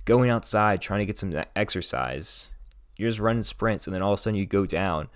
going 0.06 0.32
outside 0.32 0.82
trying 0.82 1.02
to 1.02 1.06
get 1.06 1.20
some 1.20 1.36
exercise. 1.56 2.50
You're 2.98 3.10
just 3.10 3.20
running 3.20 3.44
sprints, 3.44 3.86
and 3.86 3.96
then 3.96 4.02
all 4.02 4.12
of 4.12 4.18
a 4.18 4.22
sudden 4.24 4.40
you 4.40 4.48
go 4.48 4.66
down 4.66 5.08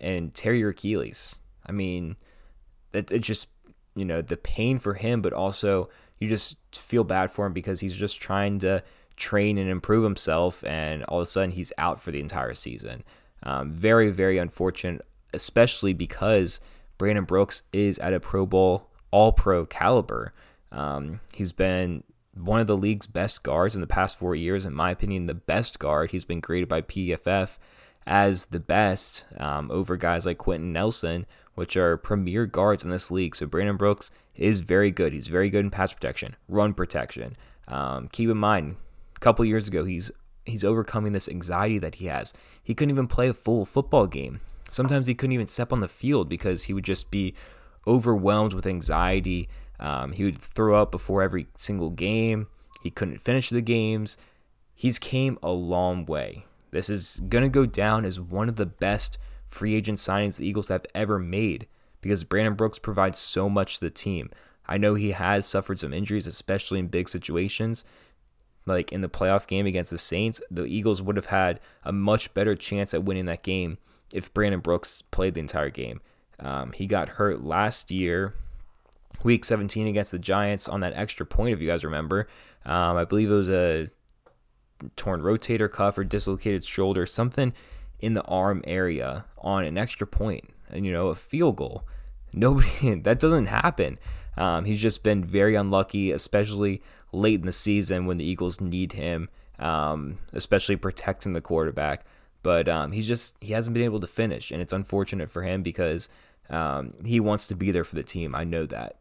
and 0.00 0.32
tear 0.32 0.54
your 0.54 0.70
Achilles. 0.70 1.40
I 1.66 1.72
mean, 1.72 2.16
it, 2.94 3.12
it 3.12 3.18
just, 3.18 3.48
you 3.94 4.06
know, 4.06 4.22
the 4.22 4.38
pain 4.38 4.78
for 4.78 4.94
him, 4.94 5.20
but 5.20 5.34
also 5.34 5.90
you 6.18 6.26
just 6.26 6.56
feel 6.74 7.04
bad 7.04 7.30
for 7.30 7.44
him 7.44 7.52
because 7.52 7.80
he's 7.80 7.94
just 7.94 8.18
trying 8.18 8.60
to 8.60 8.82
train 9.16 9.58
and 9.58 9.68
improve 9.68 10.04
himself, 10.04 10.64
and 10.64 11.04
all 11.04 11.18
of 11.18 11.24
a 11.24 11.26
sudden 11.26 11.50
he's 11.50 11.70
out 11.76 12.00
for 12.00 12.12
the 12.12 12.20
entire 12.20 12.54
season. 12.54 13.04
Um, 13.42 13.72
very, 13.72 14.10
very 14.10 14.38
unfortunate, 14.38 15.06
especially 15.34 15.92
because 15.92 16.60
Brandon 16.98 17.24
Brooks 17.24 17.62
is 17.72 17.98
at 17.98 18.14
a 18.14 18.20
Pro 18.20 18.46
Bowl 18.46 18.88
all 19.10 19.32
pro 19.32 19.64
caliber. 19.66 20.32
Um, 20.72 21.20
he's 21.32 21.52
been 21.52 22.02
one 22.34 22.60
of 22.60 22.66
the 22.66 22.76
league's 22.76 23.06
best 23.06 23.44
guards 23.44 23.74
in 23.74 23.80
the 23.80 23.86
past 23.86 24.18
four 24.18 24.34
years. 24.34 24.64
In 24.64 24.74
my 24.74 24.90
opinion, 24.90 25.26
the 25.26 25.34
best 25.34 25.78
guard. 25.78 26.10
He's 26.10 26.24
been 26.24 26.40
graded 26.40 26.68
by 26.68 26.80
PFF 26.82 27.58
as 28.06 28.46
the 28.46 28.60
best 28.60 29.26
um, 29.36 29.70
over 29.70 29.96
guys 29.96 30.26
like 30.26 30.38
Quenton 30.38 30.72
Nelson, 30.72 31.26
which 31.54 31.76
are 31.76 31.96
premier 31.96 32.46
guards 32.46 32.84
in 32.84 32.90
this 32.90 33.10
league. 33.10 33.36
So 33.36 33.46
Brandon 33.46 33.76
Brooks 33.76 34.10
is 34.34 34.60
very 34.60 34.90
good. 34.90 35.12
He's 35.12 35.28
very 35.28 35.50
good 35.50 35.64
in 35.64 35.70
pass 35.70 35.92
protection, 35.92 36.36
run 36.48 36.74
protection. 36.74 37.36
Um, 37.68 38.08
keep 38.08 38.30
in 38.30 38.38
mind, 38.38 38.76
a 39.14 39.20
couple 39.20 39.44
years 39.44 39.68
ago, 39.68 39.84
he's 39.84 40.10
he's 40.44 40.64
overcoming 40.64 41.12
this 41.12 41.28
anxiety 41.28 41.78
that 41.78 41.96
he 41.96 42.06
has. 42.06 42.32
He 42.62 42.74
couldn't 42.74 42.94
even 42.94 43.06
play 43.06 43.28
a 43.28 43.34
full 43.34 43.64
football 43.64 44.06
game. 44.06 44.40
Sometimes 44.68 45.06
he 45.06 45.14
couldn't 45.14 45.32
even 45.32 45.46
step 45.46 45.72
on 45.72 45.80
the 45.80 45.88
field 45.88 46.28
because 46.28 46.64
he 46.64 46.72
would 46.72 46.84
just 46.84 47.10
be 47.10 47.34
overwhelmed 47.86 48.54
with 48.54 48.66
anxiety. 48.66 49.48
Um, 49.78 50.12
he 50.12 50.24
would 50.24 50.38
throw 50.38 50.80
up 50.80 50.90
before 50.90 51.22
every 51.22 51.48
single 51.56 51.90
game. 51.90 52.46
He 52.82 52.90
couldn't 52.90 53.20
finish 53.20 53.50
the 53.50 53.60
games. 53.60 54.16
He's 54.74 54.98
came 54.98 55.38
a 55.42 55.50
long 55.50 56.06
way. 56.06 56.46
This 56.70 56.88
is 56.88 57.20
going 57.28 57.42
to 57.42 57.50
go 57.50 57.66
down 57.66 58.04
as 58.04 58.18
one 58.18 58.48
of 58.48 58.56
the 58.56 58.66
best 58.66 59.18
free 59.46 59.74
agent 59.74 59.98
signings 59.98 60.38
the 60.38 60.46
Eagles 60.46 60.68
have 60.68 60.86
ever 60.94 61.18
made 61.18 61.66
because 62.00 62.24
Brandon 62.24 62.54
Brooks 62.54 62.78
provides 62.78 63.18
so 63.18 63.48
much 63.48 63.74
to 63.74 63.84
the 63.84 63.90
team. 63.90 64.30
I 64.66 64.78
know 64.78 64.94
he 64.94 65.10
has 65.10 65.44
suffered 65.44 65.78
some 65.78 65.92
injuries, 65.92 66.26
especially 66.26 66.78
in 66.78 66.86
big 66.86 67.08
situations. 67.08 67.84
Like 68.66 68.92
in 68.92 69.00
the 69.00 69.08
playoff 69.08 69.46
game 69.46 69.66
against 69.66 69.90
the 69.90 69.98
Saints, 69.98 70.40
the 70.50 70.64
Eagles 70.64 71.02
would 71.02 71.16
have 71.16 71.26
had 71.26 71.60
a 71.84 71.92
much 71.92 72.32
better 72.34 72.54
chance 72.54 72.94
at 72.94 73.04
winning 73.04 73.26
that 73.26 73.42
game 73.42 73.78
if 74.14 74.32
Brandon 74.32 74.60
Brooks 74.60 75.02
played 75.10 75.34
the 75.34 75.40
entire 75.40 75.70
game. 75.70 76.00
Um, 76.38 76.72
he 76.72 76.86
got 76.86 77.08
hurt 77.08 77.42
last 77.42 77.90
year, 77.90 78.34
week 79.22 79.44
17 79.44 79.86
against 79.86 80.12
the 80.12 80.18
Giants 80.18 80.68
on 80.68 80.80
that 80.80 80.92
extra 80.94 81.26
point, 81.26 81.54
if 81.54 81.60
you 81.60 81.68
guys 81.68 81.84
remember. 81.84 82.28
Um, 82.64 82.96
I 82.96 83.04
believe 83.04 83.30
it 83.30 83.34
was 83.34 83.50
a 83.50 83.88
torn 84.96 85.22
rotator 85.22 85.70
cuff 85.70 85.98
or 85.98 86.04
dislocated 86.04 86.64
shoulder, 86.64 87.06
something 87.06 87.52
in 88.00 88.14
the 88.14 88.22
arm 88.24 88.62
area 88.66 89.24
on 89.38 89.64
an 89.64 89.78
extra 89.78 90.06
point, 90.06 90.50
and 90.70 90.84
you 90.84 90.92
know, 90.92 91.08
a 91.08 91.14
field 91.14 91.56
goal. 91.56 91.86
Nobody, 92.32 92.94
that 92.94 93.20
doesn't 93.20 93.46
happen. 93.46 93.98
Um, 94.36 94.64
he's 94.64 94.80
just 94.80 95.02
been 95.02 95.22
very 95.22 95.54
unlucky, 95.54 96.10
especially 96.10 96.82
late 97.12 97.40
in 97.40 97.46
the 97.46 97.52
season 97.52 98.06
when 98.06 98.18
the 98.18 98.24
Eagles 98.24 98.60
need 98.60 98.92
him, 98.92 99.28
um, 99.58 100.18
especially 100.32 100.76
protecting 100.76 101.32
the 101.32 101.40
quarterback. 101.40 102.04
But 102.42 102.68
um, 102.68 102.92
he's 102.92 103.06
just 103.06 103.36
he 103.40 103.52
hasn't 103.52 103.74
been 103.74 103.84
able 103.84 104.00
to 104.00 104.06
finish, 104.06 104.50
and 104.50 104.60
it's 104.60 104.72
unfortunate 104.72 105.30
for 105.30 105.42
him 105.42 105.62
because 105.62 106.08
um, 106.50 106.94
he 107.04 107.20
wants 107.20 107.46
to 107.48 107.54
be 107.54 107.70
there 107.70 107.84
for 107.84 107.94
the 107.94 108.02
team. 108.02 108.34
I 108.34 108.44
know 108.44 108.66
that. 108.66 108.96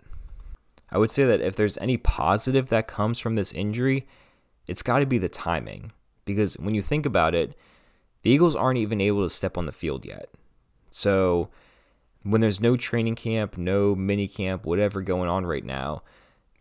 I 0.91 0.97
would 0.97 1.09
say 1.09 1.25
that 1.25 1.41
if 1.41 1.55
there's 1.55 1.77
any 1.77 1.97
positive 1.97 2.69
that 2.69 2.87
comes 2.87 3.19
from 3.19 3.35
this 3.35 3.53
injury, 3.53 4.05
it's 4.67 4.83
got 4.83 4.99
to 4.99 5.05
be 5.05 5.17
the 5.17 5.29
timing. 5.29 5.91
Because 6.25 6.55
when 6.55 6.75
you 6.75 6.81
think 6.81 7.05
about 7.05 7.33
it, 7.33 7.55
the 8.21 8.29
Eagles 8.29 8.55
aren't 8.55 8.77
even 8.77 9.01
able 9.01 9.23
to 9.23 9.29
step 9.29 9.57
on 9.57 9.65
the 9.65 9.71
field 9.71 10.05
yet. 10.05 10.29
So 10.91 11.49
when 12.23 12.41
there's 12.41 12.59
no 12.59 12.75
training 12.75 13.15
camp, 13.15 13.57
no 13.57 13.95
mini 13.95 14.27
camp, 14.27 14.65
whatever 14.65 15.01
going 15.01 15.29
on 15.29 15.45
right 15.45 15.65
now, 15.65 16.03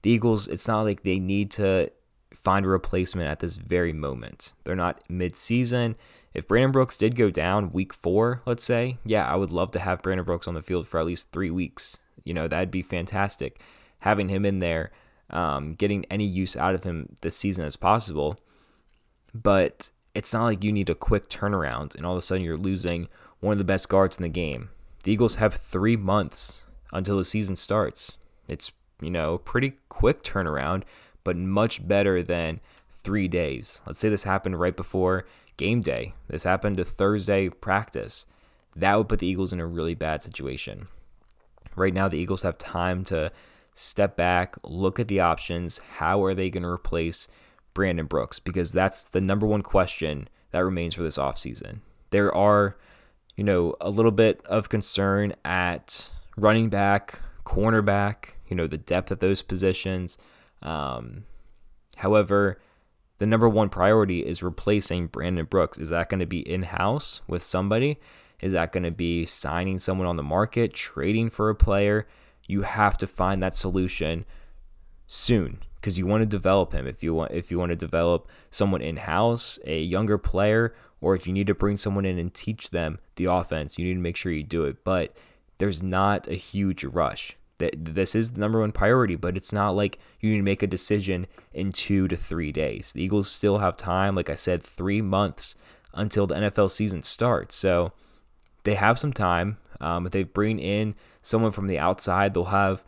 the 0.03 0.11
Eagles, 0.11 0.49
it's 0.49 0.69
not 0.69 0.83
like 0.83 1.03
they 1.03 1.19
need 1.19 1.51
to 1.53 1.91
find 2.33 2.65
a 2.65 2.69
replacement 2.69 3.29
at 3.29 3.41
this 3.41 3.57
very 3.57 3.93
moment. 3.93 4.53
They're 4.65 4.77
not 4.77 5.03
mid 5.09 5.37
season. 5.37 5.97
If 6.33 6.47
Brandon 6.47 6.71
Brooks 6.71 6.97
did 6.97 7.17
go 7.17 7.31
down 7.31 7.73
week 7.73 7.93
four, 7.93 8.43
let's 8.47 8.65
say, 8.65 8.99
yeah, 9.05 9.27
I 9.27 9.35
would 9.35 9.51
love 9.51 9.73
to 9.73 9.81
have 9.81 10.03
Brandon 10.03 10.25
Brooks 10.25 10.47
on 10.47 10.55
the 10.55 10.63
field 10.63 10.87
for 10.87 11.01
at 11.01 11.07
least 11.07 11.33
three 11.33 11.51
weeks. 11.51 11.99
You 12.25 12.35
know, 12.35 12.47
that'd 12.47 12.71
be 12.71 12.83
fantastic. 12.83 13.61
Having 14.01 14.29
him 14.29 14.47
in 14.47 14.61
there, 14.61 14.93
um, 15.31 15.73
getting 15.73 16.05
any 16.11 16.25
use 16.25 16.57
out 16.57 16.75
of 16.75 16.85
him 16.85 17.15
this 17.23 17.37
season 17.37 17.65
as 17.65 17.77
possible. 17.77 18.39
But 19.35 19.91
it's 20.15 20.33
not 20.33 20.45
like 20.45 20.65
you 20.65 20.73
need 20.73 20.91
a 20.91 20.95
quick 20.95 21.29
turnaround 21.29 21.95
and 21.95 22.05
all 22.05 22.13
of 22.13 22.19
a 22.19 22.23
sudden 22.23 22.45
you're 22.45 22.57
losing 22.57 23.09
one 23.41 23.53
of 23.53 23.59
the 23.59 23.65
best 23.65 23.89
guards 23.89 24.17
in 24.17 24.23
the 24.23 24.29
game. 24.29 24.71
The 25.03 25.13
Eagles 25.13 25.37
have 25.37 25.55
three 25.55 25.97
months 25.97 26.65
until 26.93 27.17
the 27.17 27.25
season 27.25 27.57
starts. 27.57 28.19
It's, 28.49 28.73
you 29.01 29.11
know, 29.11 29.39
pretty 29.39 29.75
quick 29.89 30.23
turnaround, 30.23 30.83
but 31.25 31.37
much 31.37 31.87
better 31.87 32.23
than 32.23 32.61
three 33.03 33.29
days. 33.29 33.83
Let's 33.87 33.99
say 33.99 34.09
this 34.09 34.25
happened 34.25 34.61
right 34.61 34.77
before 34.77 35.27
game 35.57 35.81
day. 35.81 36.15
This 36.29 36.45
happened 36.45 36.77
to 36.79 36.85
Thursday 36.85 37.49
practice. 37.49 38.27
That 38.77 38.97
would 38.97 39.09
put 39.09 39.19
the 39.19 39.27
Eagles 39.27 39.53
in 39.53 39.61
a 39.61 39.67
really 39.67 39.95
bad 39.95 40.23
situation. 40.23 40.89
Right 41.77 41.95
now, 41.95 42.09
the 42.09 42.19
Eagles 42.19 42.43
have 42.43 42.59
time 42.59 43.05
to 43.05 43.31
step 43.75 44.17
back, 44.17 44.57
look 44.65 44.99
at 44.99 45.09
the 45.09 45.21
options. 45.21 45.79
How 45.97 46.23
are 46.25 46.35
they 46.35 46.51
going 46.51 46.63
to 46.63 46.69
replace 46.69 47.29
Brandon 47.75 48.07
Brooks? 48.07 48.39
Because 48.39 48.73
that's 48.73 49.09
the 49.09 49.21
number 49.21 49.47
one 49.47 49.63
question 49.63 50.29
that 50.51 50.65
remains 50.65 50.95
for 50.95 51.03
this 51.03 51.19
offseason. 51.19 51.81
There 52.11 52.35
are, 52.35 52.77
you 53.37 53.45
know, 53.45 53.75
a 53.81 53.91
little 53.91 54.11
bit 54.11 54.45
of 54.47 54.69
concern 54.69 55.35
at 55.45 56.11
running 56.37 56.69
back, 56.69 57.21
cornerback, 57.45 58.35
you 58.51 58.57
know, 58.57 58.67
the 58.67 58.79
depth 58.79 59.11
at 59.11 59.21
those 59.21 59.43
positions. 59.43 60.19
Um, 60.61 61.25
however, 61.97 62.61
the 63.19 63.27
number 63.27 63.49
one 63.49 63.69
priority 63.69 64.27
is 64.27 64.43
replacing 64.43 65.07
Brandon 65.07 65.45
Brooks. 65.45 65.79
Is 65.79 65.91
that 65.91 66.09
going 66.09 66.21
to 66.21 66.27
be 66.27 66.41
in 66.41 66.65
house 66.65 67.23
with 67.29 67.43
somebody? 67.43 67.99
Is 68.41 68.53
that 68.53 68.73
going 68.73 68.85
to 68.85 68.91
be 68.91 69.25
signing 69.25 69.79
someone 69.79 70.07
on 70.07 70.17
the 70.17 70.23
market, 70.23 70.73
trading 70.73 71.31
for 71.31 71.51
a 71.51 71.55
player? 71.55 72.07
You 72.47 72.63
have 72.63 72.99
to 72.99 73.07
find 73.07 73.43
that 73.43 73.55
solution 73.55 74.25
soon 75.07 75.61
because 75.77 75.99
you 75.99 76.07
want 76.07 76.23
to 76.23 76.27
develop 76.27 76.73
him. 76.73 76.87
If 76.87 77.03
you 77.03 77.15
want 77.15 77.33
if 77.33 77.51
you 77.51 77.59
want 77.59 77.71
to 77.71 77.77
develop 77.77 78.29
someone 78.51 78.81
in 78.81 78.97
house, 78.97 79.59
a 79.65 79.81
younger 79.81 80.19
player, 80.19 80.75
or 81.01 81.15
if 81.15 81.27
you 81.27 81.33
need 81.33 81.47
to 81.47 81.55
bring 81.55 81.77
someone 81.77 82.05
in 82.05 82.19
and 82.19 82.33
teach 82.33 82.71
them 82.71 82.99
the 83.17 83.27
offense, 83.27 83.79
you 83.79 83.85
need 83.85 83.95
to 83.95 84.01
make 84.01 84.17
sure 84.17 84.33
you 84.33 84.43
do 84.43 84.65
it. 84.65 84.83
But 84.85 85.17
there's 85.59 85.83
not 85.83 86.27
a 86.27 86.35
huge 86.35 86.85
rush. 86.85 87.37
That 87.61 87.95
this 87.95 88.15
is 88.15 88.33
the 88.33 88.41
number 88.41 88.61
one 88.61 88.73
priority, 88.73 89.15
but 89.15 89.37
it's 89.37 89.53
not 89.53 89.71
like 89.71 89.99
you 90.19 90.31
need 90.31 90.39
to 90.39 90.43
make 90.43 90.63
a 90.63 90.67
decision 90.67 91.27
in 91.53 91.73
two 91.73 92.09
to 92.09 92.17
three 92.17 92.53
days. 92.53 92.93
The 92.93 93.03
Eagles 93.03 93.31
still 93.31 93.59
have 93.59 93.77
time, 93.77 94.15
like 94.15 94.29
I 94.29 94.35
said, 94.35 94.63
three 94.63 95.01
months 95.01 95.55
until 95.95 96.27
the 96.27 96.35
NFL 96.35 96.71
season 96.71 97.03
starts. 97.03 97.55
So 97.55 97.93
they 98.65 98.75
have 98.75 98.99
some 98.99 99.13
time. 99.13 99.59
Um, 99.81 100.07
if 100.07 100.13
they 100.13 100.25
bring 100.25 100.59
in 100.59 100.95
someone 101.23 101.53
from 101.53 101.67
the 101.67 101.79
outside, 101.79 102.35
they'll 102.35 102.45
have 102.45 102.85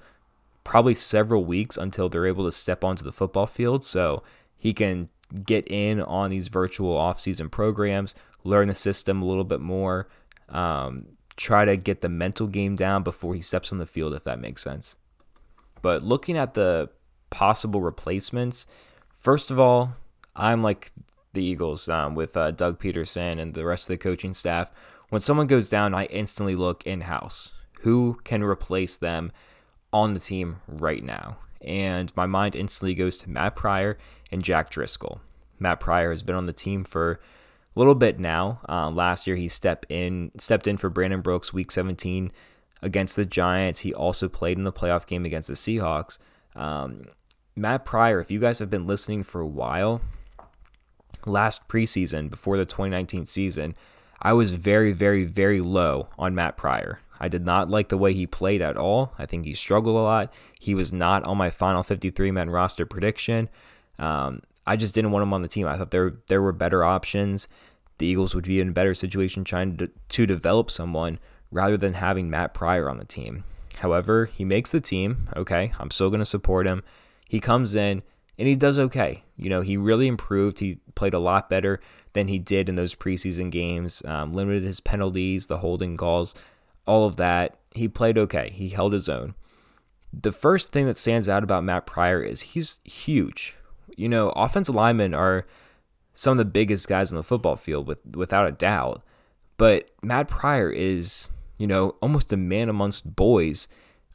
probably 0.64 0.95
several 0.95 1.45
weeks 1.45 1.76
until 1.76 2.09
they're 2.09 2.26
able 2.26 2.45
to 2.45 2.52
step 2.52 2.85
onto 2.85 3.05
the 3.05 3.12
football 3.12 3.47
field. 3.47 3.85
So 3.85 4.23
he 4.57 4.73
can 4.73 5.09
get 5.45 5.67
in 5.69 6.00
on 6.00 6.31
these 6.31 6.49
virtual 6.49 6.97
offseason 6.97 7.50
programs, 7.50 8.14
learn 8.45 8.69
the 8.69 8.75
system 8.75 9.23
a 9.23 9.25
little 9.25 9.45
bit 9.45 9.61
more, 9.61 10.09
um, 10.49 11.07
try 11.37 11.65
to 11.65 11.77
get 11.77 12.01
the 12.01 12.09
mental 12.09 12.47
game 12.47 12.77
down 12.77 13.03
before 13.03 13.35
he 13.35 13.41
steps 13.41 13.73
on 13.73 13.79
the 13.79 13.87
field, 13.87 14.15
if 14.15 14.25
that 14.25 14.41
makes 14.41 14.62
sense. 14.62 14.97
But 15.81 16.03
looking 16.03 16.37
at 16.37 16.55
the 16.55 16.91
possible 17.31 17.81
replacements, 17.81 18.67
first 19.11 19.51
of 19.51 19.59
all, 19.59 19.95
I'm 20.37 20.62
like 20.62 20.93
the 21.33 21.45
Eagles 21.45 21.89
um, 21.89 22.15
with 22.15 22.37
uh, 22.37 22.51
Doug 22.51 22.81
Pederson 22.81 23.41
and 23.41 23.55
the 23.55 23.65
rest 23.65 23.85
of 23.85 23.89
the 23.89 23.99
coaching 23.99 24.35
staff. 24.35 24.71
When 25.09 25.21
someone 25.21 25.47
goes 25.47 25.69
down, 25.69 25.95
I 25.95 26.07
instantly 26.07 26.55
look 26.55 26.87
in 26.87 27.03
house. 27.03 27.55
Who 27.81 28.21
can 28.25 28.43
replace 28.43 28.97
them 28.97 29.33
on 29.93 30.15
the 30.15 30.21
team 30.21 30.61
right 30.69 31.03
now? 31.03 31.39
And 31.61 32.15
my 32.17 32.27
mind 32.27 32.57
instantly 32.57 32.95
goes 32.95 33.17
to 33.19 33.31
Matt 33.31 33.57
Pryor 33.57 33.99
and 34.31 34.43
Jack 34.43 34.71
Driscoll. 34.71 35.21
Matt 35.59 35.81
Pryor 35.81 36.11
has 36.11 36.23
been 36.23 36.37
on 36.37 36.47
the 36.47 36.53
team 36.53 36.85
for 36.85 37.21
a 37.75 37.79
little 37.79 37.95
bit 37.95 38.19
now. 38.19 38.61
Uh, 38.69 38.91
last 38.91 39.26
year, 39.26 39.37
he 39.37 39.49
stepped 39.49 39.87
in 39.88 40.31
stepped 40.38 40.67
in 40.67 40.76
for 40.76 40.91
Brandon 40.91 41.21
Brooks 41.21 41.52
Week 41.52 41.71
17 41.71 42.31
against 42.83 43.17
the 43.17 43.25
Giants. 43.25 43.81
He 43.81 43.95
also 43.95 44.29
played 44.29 44.59
in 44.59 44.64
the 44.64 44.73
playoff 44.73 45.07
game 45.07 45.25
against 45.25 45.49
the 45.49 45.55
Seahawks. 45.55 46.19
Um, 46.55 47.05
Matt 47.55 47.85
Pryor, 47.85 48.21
if 48.21 48.31
you 48.31 48.41
guys 48.41 48.59
have 48.59 48.71
been 48.71 48.87
listening 48.87 49.23
for 49.23 49.41
a 49.41 49.47
while, 49.47 50.00
last 51.26 51.69
preseason 51.69 52.31
before 52.31 52.57
the 52.57 52.64
2019 52.64 53.26
season, 53.26 53.75
I 54.21 54.33
was 54.33 54.52
very, 54.52 54.93
very, 54.93 55.25
very 55.25 55.61
low 55.61 56.09
on 56.19 56.35
Matt 56.35 56.57
Pryor. 56.57 57.00
I 57.21 57.29
did 57.29 57.45
not 57.45 57.71
like 57.71 57.88
the 57.88 57.99
way 57.99 58.12
he 58.12 58.26
played 58.26 58.62
at 58.62 58.76
all. 58.76 59.12
I 59.19 59.26
think 59.26 59.45
he 59.45 59.55
struggled 59.55 59.97
a 59.97 60.00
lot. 60.00 60.33
He 60.59 60.75
was 60.75 60.93
not 60.93 61.25
on 61.25 61.37
my 61.37 61.50
final 61.50 61.83
53 61.83 62.31
man 62.31 62.50
roster 62.50 62.85
prediction. 62.85 63.49
Um, 63.99 64.43
I 64.66 64.76
just 64.76 64.95
didn't 64.95 65.11
want 65.11 65.23
him 65.23 65.33
on 65.33 65.42
the 65.42 65.49
team. 65.49 65.66
I 65.66 65.76
thought 65.76 65.90
there 65.90 66.14
there 66.28 66.42
were 66.42 66.52
better 66.52 66.85
options. 66.85 67.49
The 67.99 68.07
Eagles 68.07 68.35
would 68.35 68.45
be 68.45 68.61
in 68.61 68.71
a 68.71 68.73
better 68.73 68.95
situation 68.95 69.45
trying 69.45 69.76
to, 69.76 69.90
to 70.09 70.26
develop 70.26 70.71
someone 70.71 71.19
rather 71.50 71.76
than 71.76 71.95
having 71.95 72.31
Matt 72.31 72.54
Pryor 72.54 72.88
on 72.88 72.99
the 72.99 73.04
team. 73.04 73.45
However, 73.78 74.26
he 74.26 74.45
makes 74.45 74.71
the 74.71 74.81
team. 74.81 75.28
Okay, 75.37 75.73
I'm 75.78 75.90
still 75.90 76.09
going 76.11 76.21
to 76.21 76.26
support 76.26 76.66
him. 76.66 76.83
He 77.28 77.40
comes 77.40 77.75
in 77.75 78.02
and 78.38 78.49
he 78.49 78.54
does 78.54 78.78
okay. 78.78 79.25
You 79.37 79.50
know, 79.50 79.61
he 79.61 79.76
really 79.76 80.07
improved. 80.07 80.59
He 80.59 80.78
played 80.95 81.14
a 81.14 81.19
lot 81.19 81.50
better 81.50 81.81
than 82.12 82.28
he 82.28 82.38
did 82.38 82.69
in 82.69 82.75
those 82.75 82.95
preseason 82.95 83.50
games. 83.50 84.02
Um, 84.04 84.33
limited 84.33 84.62
his 84.64 84.81
penalties, 84.81 85.47
the 85.47 85.59
holding 85.59 85.97
calls 85.97 86.35
all 86.87 87.07
of 87.07 87.16
that. 87.16 87.59
He 87.75 87.88
played 87.88 88.19
okay. 88.19 88.50
He 88.50 88.71
held 88.71 88.92
his 88.92 89.09
own. 89.09 89.35
The 90.12 90.33
first 90.33 90.73
thing 90.73 90.87
that 90.87 90.97
stands 90.97 91.28
out 91.28 91.42
about 91.42 91.64
Matt 91.64 91.87
Pryor 91.87 92.23
is 92.23 92.42
he's 92.42 92.81
huge. 92.85 93.57
You 93.97 94.09
know, 94.09 94.31
offensive 94.31 94.75
linemen 94.75 95.15
are 95.15 95.47
some 96.15 96.33
of 96.33 96.39
the 96.39 96.51
biggest 96.51 96.89
guys 96.89 97.11
on 97.11 97.17
the 97.17 97.23
football 97.23 97.57
field 97.57 97.87
with 97.87 98.05
without 98.17 98.47
a 98.47 98.53
doubt. 98.53 99.03
But 99.57 99.91
Matt 100.03 100.29
Pryor 100.29 100.71
is, 100.71 101.31
you 101.59 101.67
know, 101.67 101.97
almost 102.01 102.33
a 102.33 102.37
man 102.37 102.69
amongst 102.69 103.15
boys 103.15 103.69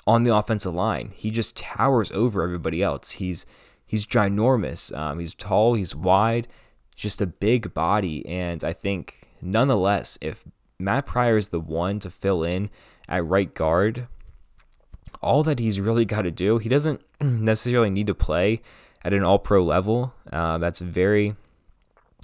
on 0.05 0.23
the 0.23 0.35
offensive 0.35 0.73
line. 0.73 1.11
He 1.13 1.31
just 1.31 1.57
towers 1.57 2.11
over 2.11 2.43
everybody 2.43 2.81
else. 2.81 3.11
He's 3.11 3.45
he's 3.85 4.05
ginormous. 4.05 4.95
Um, 4.97 5.19
he's 5.19 5.33
tall. 5.33 5.73
He's 5.73 5.95
wide. 5.95 6.47
Just 6.95 7.21
a 7.21 7.27
big 7.27 7.73
body, 7.73 8.25
and 8.25 8.63
I 8.63 8.73
think 8.73 9.27
nonetheless, 9.39 10.17
if 10.19 10.43
Matt 10.79 11.05
Pryor 11.05 11.37
is 11.37 11.49
the 11.49 11.59
one 11.59 11.99
to 11.99 12.09
fill 12.09 12.43
in 12.43 12.69
at 13.07 13.25
right 13.25 13.53
guard. 13.53 14.07
All 15.21 15.41
that 15.43 15.59
he's 15.59 15.79
really 15.79 16.05
got 16.05 16.23
to 16.23 16.31
do, 16.31 16.59
he 16.59 16.69
doesn't 16.69 17.01
necessarily 17.21 17.89
need 17.89 18.07
to 18.07 18.13
play 18.13 18.61
at 19.03 19.13
an 19.13 19.23
all 19.23 19.39
pro 19.39 19.63
level. 19.63 20.13
Uh, 20.31 20.57
that's 20.57 20.79
very, 20.79 21.35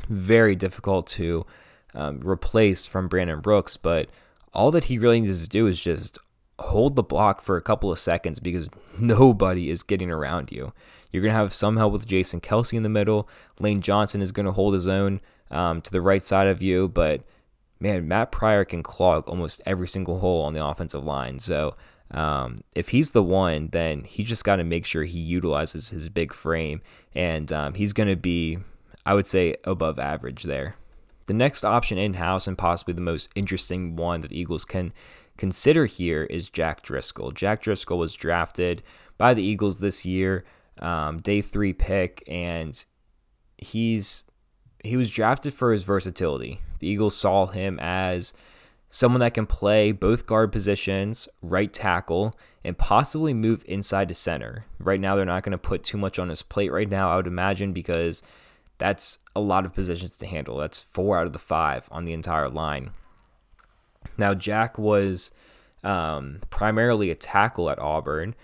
very 0.09 0.55
difficult 0.55 1.07
to 1.07 1.45
um, 1.93 2.19
replace 2.23 2.85
from 2.85 3.07
Brandon 3.07 3.39
Brooks. 3.39 3.77
But 3.77 4.09
all 4.53 4.71
that 4.71 4.85
he 4.85 4.97
really 4.97 5.21
needs 5.21 5.43
to 5.43 5.49
do 5.49 5.67
is 5.67 5.79
just 5.79 6.19
hold 6.59 6.95
the 6.95 7.03
block 7.03 7.41
for 7.41 7.57
a 7.57 7.61
couple 7.61 7.91
of 7.91 7.99
seconds 7.99 8.39
because 8.39 8.69
nobody 8.99 9.69
is 9.69 9.83
getting 9.83 10.11
around 10.11 10.51
you. 10.51 10.73
You're 11.11 11.21
going 11.21 11.33
to 11.33 11.39
have 11.39 11.53
some 11.53 11.77
help 11.77 11.93
with 11.93 12.07
Jason 12.07 12.41
Kelce 12.41 12.73
in 12.73 12.83
the 12.83 12.89
middle. 12.89 13.29
Lane 13.59 13.81
Johnson 13.81 14.21
is 14.21 14.31
going 14.31 14.47
to 14.47 14.51
hold 14.51 14.73
his 14.73 14.87
own 14.87 15.21
um, 15.51 15.81
to 15.81 15.91
the 15.91 16.01
right 16.01 16.23
side 16.23 16.47
of 16.47 16.61
you, 16.61 16.87
but 16.87 17.21
man, 17.79 18.07
Matt 18.07 18.31
Pryor 18.31 18.65
can 18.65 18.81
clog 18.81 19.29
almost 19.29 19.61
every 19.65 19.87
single 19.87 20.19
hole 20.19 20.41
on 20.41 20.53
the 20.53 20.65
offensive 20.65 21.03
line. 21.03 21.37
So 21.37 21.75
um, 22.13 22.63
if 22.75 22.89
he's 22.89 23.11
the 23.11 23.23
one, 23.23 23.69
then 23.71 24.03
he 24.03 24.23
just 24.23 24.43
got 24.43 24.57
to 24.57 24.63
make 24.63 24.85
sure 24.85 25.03
he 25.03 25.19
utilizes 25.19 25.89
his 25.89 26.09
big 26.09 26.33
frame, 26.33 26.81
and 27.15 27.51
um, 27.51 27.73
he's 27.73 27.93
going 27.93 28.09
to 28.09 28.15
be, 28.15 28.59
I 29.05 29.13
would 29.13 29.27
say, 29.27 29.55
above 29.63 29.99
average 29.99 30.43
there. 30.43 30.75
The 31.25 31.33
next 31.33 31.63
option 31.63 31.97
in 31.97 32.15
house, 32.15 32.47
and 32.47 32.57
possibly 32.57 32.93
the 32.93 33.01
most 33.01 33.29
interesting 33.35 33.95
one 33.95 34.21
that 34.21 34.29
the 34.29 34.39
Eagles 34.39 34.65
can 34.65 34.93
consider 35.37 35.85
here, 35.85 36.25
is 36.25 36.49
Jack 36.49 36.81
Driscoll. 36.81 37.31
Jack 37.31 37.61
Driscoll 37.61 37.97
was 37.97 38.15
drafted 38.15 38.83
by 39.17 39.33
the 39.33 39.43
Eagles 39.43 39.79
this 39.79 40.05
year, 40.05 40.43
um, 40.79 41.17
day 41.17 41.41
three 41.41 41.73
pick, 41.73 42.23
and 42.27 42.83
he's 43.57 44.25
he 44.83 44.97
was 44.97 45.09
drafted 45.09 45.53
for 45.53 45.71
his 45.71 45.83
versatility. 45.83 46.59
The 46.79 46.89
Eagles 46.89 47.15
saw 47.15 47.45
him 47.45 47.79
as 47.81 48.33
someone 48.93 49.21
that 49.21 49.33
can 49.33 49.47
play 49.47 49.91
both 49.91 50.27
guard 50.27 50.51
positions, 50.51 51.27
right 51.41 51.73
tackle, 51.73 52.37
and 52.63 52.77
possibly 52.77 53.33
move 53.33 53.65
inside 53.67 54.07
to 54.07 54.13
center. 54.13 54.65
Right 54.77 54.99
now, 54.99 55.15
they're 55.15 55.25
not 55.25 55.41
going 55.41 55.51
to 55.51 55.57
put 55.57 55.83
too 55.83 55.97
much 55.97 56.19
on 56.19 56.29
his 56.29 56.43
plate 56.43 56.71
right 56.71 56.87
now, 56.87 57.09
I 57.09 57.15
would 57.15 57.25
imagine, 57.25 57.73
because 57.73 58.21
that's 58.77 59.17
a 59.35 59.41
lot 59.41 59.65
of 59.65 59.73
positions 59.73 60.15
to 60.17 60.27
handle. 60.27 60.57
That's 60.57 60.83
four 60.83 61.17
out 61.17 61.25
of 61.25 61.33
the 61.33 61.39
five 61.39 61.89
on 61.91 62.05
the 62.05 62.13
entire 62.13 62.49
line. 62.49 62.91
Now, 64.15 64.35
Jack 64.35 64.77
was 64.77 65.31
um, 65.83 66.41
primarily 66.51 67.09
a 67.09 67.15
tackle 67.15 67.71
at 67.71 67.79
Auburn, 67.79 68.35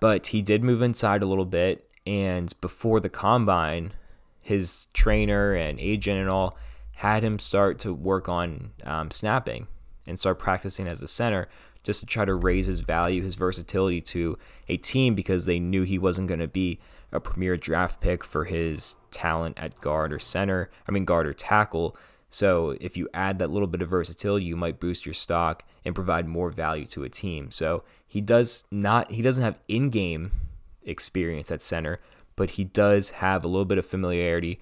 but 0.00 0.26
he 0.26 0.42
did 0.42 0.64
move 0.64 0.82
inside 0.82 1.22
a 1.22 1.26
little 1.26 1.44
bit. 1.44 1.88
And 2.04 2.52
before 2.60 2.98
the 2.98 3.08
combine, 3.08 3.92
his 4.40 4.88
trainer 4.94 5.54
and 5.54 5.78
agent 5.78 6.18
and 6.18 6.28
all 6.28 6.58
had 6.94 7.22
him 7.22 7.38
start 7.38 7.78
to 7.78 7.94
work 7.94 8.28
on 8.28 8.72
um, 8.82 9.12
snapping 9.12 9.68
and 10.06 10.18
start 10.18 10.38
practicing 10.38 10.86
as 10.86 11.02
a 11.02 11.06
center 11.06 11.48
just 11.82 12.00
to 12.00 12.06
try 12.06 12.24
to 12.24 12.34
raise 12.34 12.66
his 12.66 12.80
value, 12.80 13.22
his 13.22 13.34
versatility 13.34 14.00
to 14.00 14.38
a 14.68 14.76
team 14.76 15.14
because 15.14 15.46
they 15.46 15.58
knew 15.58 15.82
he 15.82 15.98
wasn't 15.98 16.28
going 16.28 16.40
to 16.40 16.48
be 16.48 16.78
a 17.10 17.20
premier 17.20 17.56
draft 17.56 18.00
pick 18.00 18.24
for 18.24 18.44
his 18.44 18.96
talent 19.10 19.58
at 19.58 19.80
guard 19.80 20.12
or 20.12 20.18
center, 20.18 20.70
I 20.88 20.92
mean, 20.92 21.04
guard 21.04 21.26
or 21.26 21.32
tackle. 21.32 21.96
So 22.30 22.76
if 22.80 22.96
you 22.96 23.08
add 23.12 23.38
that 23.38 23.50
little 23.50 23.68
bit 23.68 23.82
of 23.82 23.90
versatility, 23.90 24.46
you 24.46 24.56
might 24.56 24.80
boost 24.80 25.04
your 25.04 25.12
stock 25.12 25.64
and 25.84 25.94
provide 25.94 26.26
more 26.26 26.50
value 26.50 26.86
to 26.86 27.04
a 27.04 27.08
team. 27.08 27.50
So 27.50 27.82
he 28.06 28.20
does 28.20 28.64
not, 28.70 29.10
he 29.10 29.20
doesn't 29.20 29.44
have 29.44 29.58
in 29.68 29.90
game 29.90 30.30
experience 30.84 31.50
at 31.50 31.60
center, 31.60 32.00
but 32.36 32.50
he 32.50 32.64
does 32.64 33.10
have 33.10 33.44
a 33.44 33.48
little 33.48 33.66
bit 33.66 33.78
of 33.78 33.84
familiarity 33.84 34.60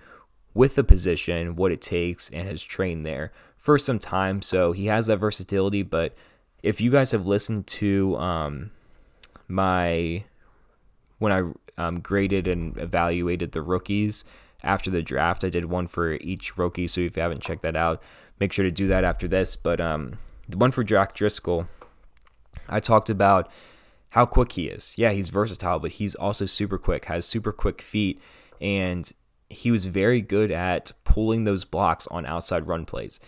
with 0.53 0.75
the 0.75 0.83
position, 0.83 1.55
what 1.55 1.71
it 1.71 1.81
takes, 1.81 2.29
and 2.31 2.49
has 2.49 2.63
trained 2.63 3.07
there 3.07 3.31
for 3.61 3.79
some 3.79 3.99
time. 4.01 4.43
So 4.43 4.73
he 4.73 4.87
has 4.87 5.07
that 5.07 5.19
versatility. 5.19 5.85
But 5.85 6.17
if 6.65 6.81
you 6.81 6.91
guys 6.91 7.13
have 7.13 7.27
listened 7.27 7.69
to 7.69 8.17
um, 8.17 8.73
my 9.47 10.25
when 11.19 11.33
I 11.33 11.43
um, 11.81 12.01
graded 12.01 12.49
and 12.49 12.77
evaluated 12.79 13.53
the 13.53 13.63
rookies 13.63 14.25
after 14.65 14.91
the 14.91 15.03
draft, 15.03 15.45
I 15.45 15.51
did 15.51 15.67
one 15.67 15.87
for 15.87 16.15
each 16.15 16.59
rookie. 16.59 16.89
So 16.89 17.03
if 17.03 17.17
you 17.17 17.23
haven't 17.23 17.43
checked 17.43 17.63
that 17.63 17.77
out, 17.77 18.03
make 18.41 18.53
sure 18.53 18.65
to 18.65 18.71
do 18.71 18.89
that 18.89 19.05
after 19.05 19.29
this. 19.29 19.55
But 19.55 19.81
um, 19.81 20.19
the 20.49 20.57
one 20.57 20.71
for 20.71 20.83
Jack 20.83 21.15
Driscoll, 21.15 21.67
I 22.69 22.81
talked 22.81 23.11
about 23.11 23.51
how 24.11 24.25
quick 24.25 24.53
he 24.53 24.69
is. 24.69 24.95
Yeah, 24.97 25.11
he's 25.11 25.29
versatile, 25.29 25.79
but 25.79 25.93
he's 25.93 26.15
also 26.15 26.47
super 26.47 26.79
quick, 26.79 27.05
has 27.05 27.27
super 27.27 27.53
quick 27.53 27.83
feet, 27.83 28.21
and 28.61 29.13
he 29.51 29.71
was 29.71 29.87
very 29.87 30.23
good 30.23 30.51
at 30.51 30.93
pulling 31.05 31.45
those 31.45 31.65
blocks 31.67 32.07
on 32.07 32.25
outside 32.25 32.67
run 32.67 32.87
plays. 32.87 33.21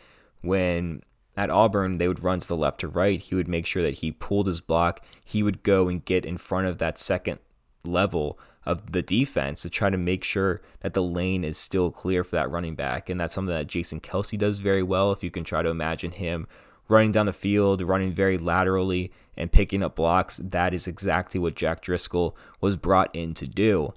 When 0.42 1.02
at 1.36 1.50
Auburn, 1.50 1.98
they 1.98 2.08
would 2.08 2.22
run 2.22 2.40
to 2.40 2.48
the 2.48 2.56
left 2.56 2.84
or 2.84 2.88
right, 2.88 3.20
he 3.20 3.34
would 3.34 3.48
make 3.48 3.66
sure 3.66 3.82
that 3.82 3.94
he 3.94 4.12
pulled 4.12 4.46
his 4.46 4.60
block. 4.60 5.04
He 5.24 5.42
would 5.42 5.62
go 5.62 5.88
and 5.88 6.04
get 6.04 6.24
in 6.24 6.36
front 6.36 6.66
of 6.66 6.78
that 6.78 6.98
second 6.98 7.38
level 7.84 8.38
of 8.64 8.92
the 8.92 9.02
defense 9.02 9.62
to 9.62 9.70
try 9.70 9.90
to 9.90 9.98
make 9.98 10.22
sure 10.22 10.62
that 10.80 10.94
the 10.94 11.02
lane 11.02 11.42
is 11.42 11.56
still 11.56 11.90
clear 11.90 12.22
for 12.22 12.36
that 12.36 12.50
running 12.50 12.74
back. 12.74 13.08
And 13.08 13.20
that's 13.20 13.34
something 13.34 13.54
that 13.54 13.66
Jason 13.66 14.00
Kelce 14.00 14.38
does 14.38 14.58
very 14.58 14.82
well. 14.82 15.10
If 15.10 15.22
you 15.22 15.30
can 15.30 15.44
try 15.44 15.62
to 15.62 15.68
imagine 15.68 16.12
him 16.12 16.46
running 16.88 17.12
down 17.12 17.26
the 17.26 17.32
field, 17.32 17.80
running 17.82 18.12
very 18.12 18.38
laterally, 18.38 19.10
and 19.36 19.50
picking 19.50 19.82
up 19.82 19.96
blocks, 19.96 20.40
that 20.44 20.74
is 20.74 20.86
exactly 20.86 21.40
what 21.40 21.54
Jack 21.54 21.80
Driscoll 21.80 22.36
was 22.60 22.76
brought 22.76 23.14
in 23.14 23.34
to 23.34 23.48
do. 23.48 23.94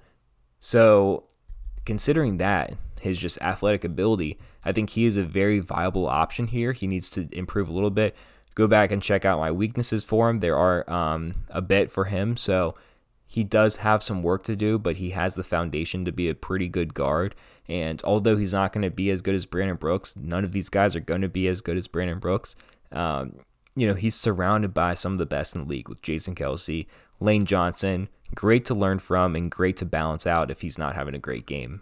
So, 0.59 1.25
considering 1.85 2.37
that, 2.37 2.75
his 3.01 3.19
just 3.19 3.39
athletic 3.41 3.83
ability, 3.83 4.39
I 4.65 4.71
think 4.71 4.91
he 4.91 5.05
is 5.05 5.17
a 5.17 5.23
very 5.23 5.59
viable 5.59 6.07
option 6.07 6.47
here. 6.47 6.73
He 6.73 6.87
needs 6.87 7.09
to 7.11 7.27
improve 7.31 7.69
a 7.69 7.73
little 7.73 7.91
bit. 7.91 8.15
Go 8.55 8.67
back 8.67 8.91
and 8.91 9.03
check 9.03 9.25
out 9.25 9.39
my 9.39 9.51
weaknesses 9.51 10.03
for 10.03 10.29
him. 10.29 10.39
There 10.39 10.57
are 10.57 10.89
um, 10.89 11.33
a 11.49 11.61
bit 11.61 11.91
for 11.91 12.05
him. 12.05 12.35
So, 12.35 12.73
he 13.27 13.43
does 13.43 13.77
have 13.77 14.03
some 14.03 14.23
work 14.23 14.43
to 14.43 14.55
do, 14.55 14.77
but 14.77 14.97
he 14.97 15.11
has 15.11 15.35
the 15.35 15.43
foundation 15.43 16.05
to 16.05 16.11
be 16.11 16.29
a 16.29 16.35
pretty 16.35 16.69
good 16.69 16.93
guard. 16.93 17.35
And 17.67 18.01
although 18.03 18.37
he's 18.37 18.53
not 18.53 18.71
going 18.71 18.83
to 18.83 18.91
be 18.91 19.09
as 19.09 19.21
good 19.21 19.35
as 19.35 19.45
Brandon 19.45 19.77
Brooks, 19.77 20.15
none 20.15 20.43
of 20.43 20.51
these 20.51 20.69
guys 20.69 20.95
are 20.95 21.01
going 21.01 21.21
to 21.21 21.29
be 21.29 21.47
as 21.47 21.61
good 21.61 21.77
as 21.77 21.87
Brandon 21.87 22.19
Brooks. 22.19 22.55
Um, 22.91 23.39
you 23.75 23.87
know, 23.87 23.95
he's 23.95 24.15
surrounded 24.15 24.73
by 24.73 24.93
some 24.93 25.13
of 25.13 25.17
the 25.17 25.25
best 25.25 25.55
in 25.55 25.63
the 25.63 25.67
league 25.67 25.89
with 25.89 26.01
Jason 26.01 26.35
Kelce, 26.35 26.85
Lane 27.19 27.45
Johnson. 27.45 28.09
Great 28.35 28.63
to 28.65 28.75
learn 28.75 28.99
from 28.99 29.35
and 29.35 29.49
great 29.49 29.77
to 29.77 29.85
balance 29.85 30.27
out 30.27 30.51
if 30.51 30.61
he's 30.61 30.77
not 30.77 30.95
having 30.95 31.15
a 31.15 31.19
great 31.19 31.45
game. 31.45 31.81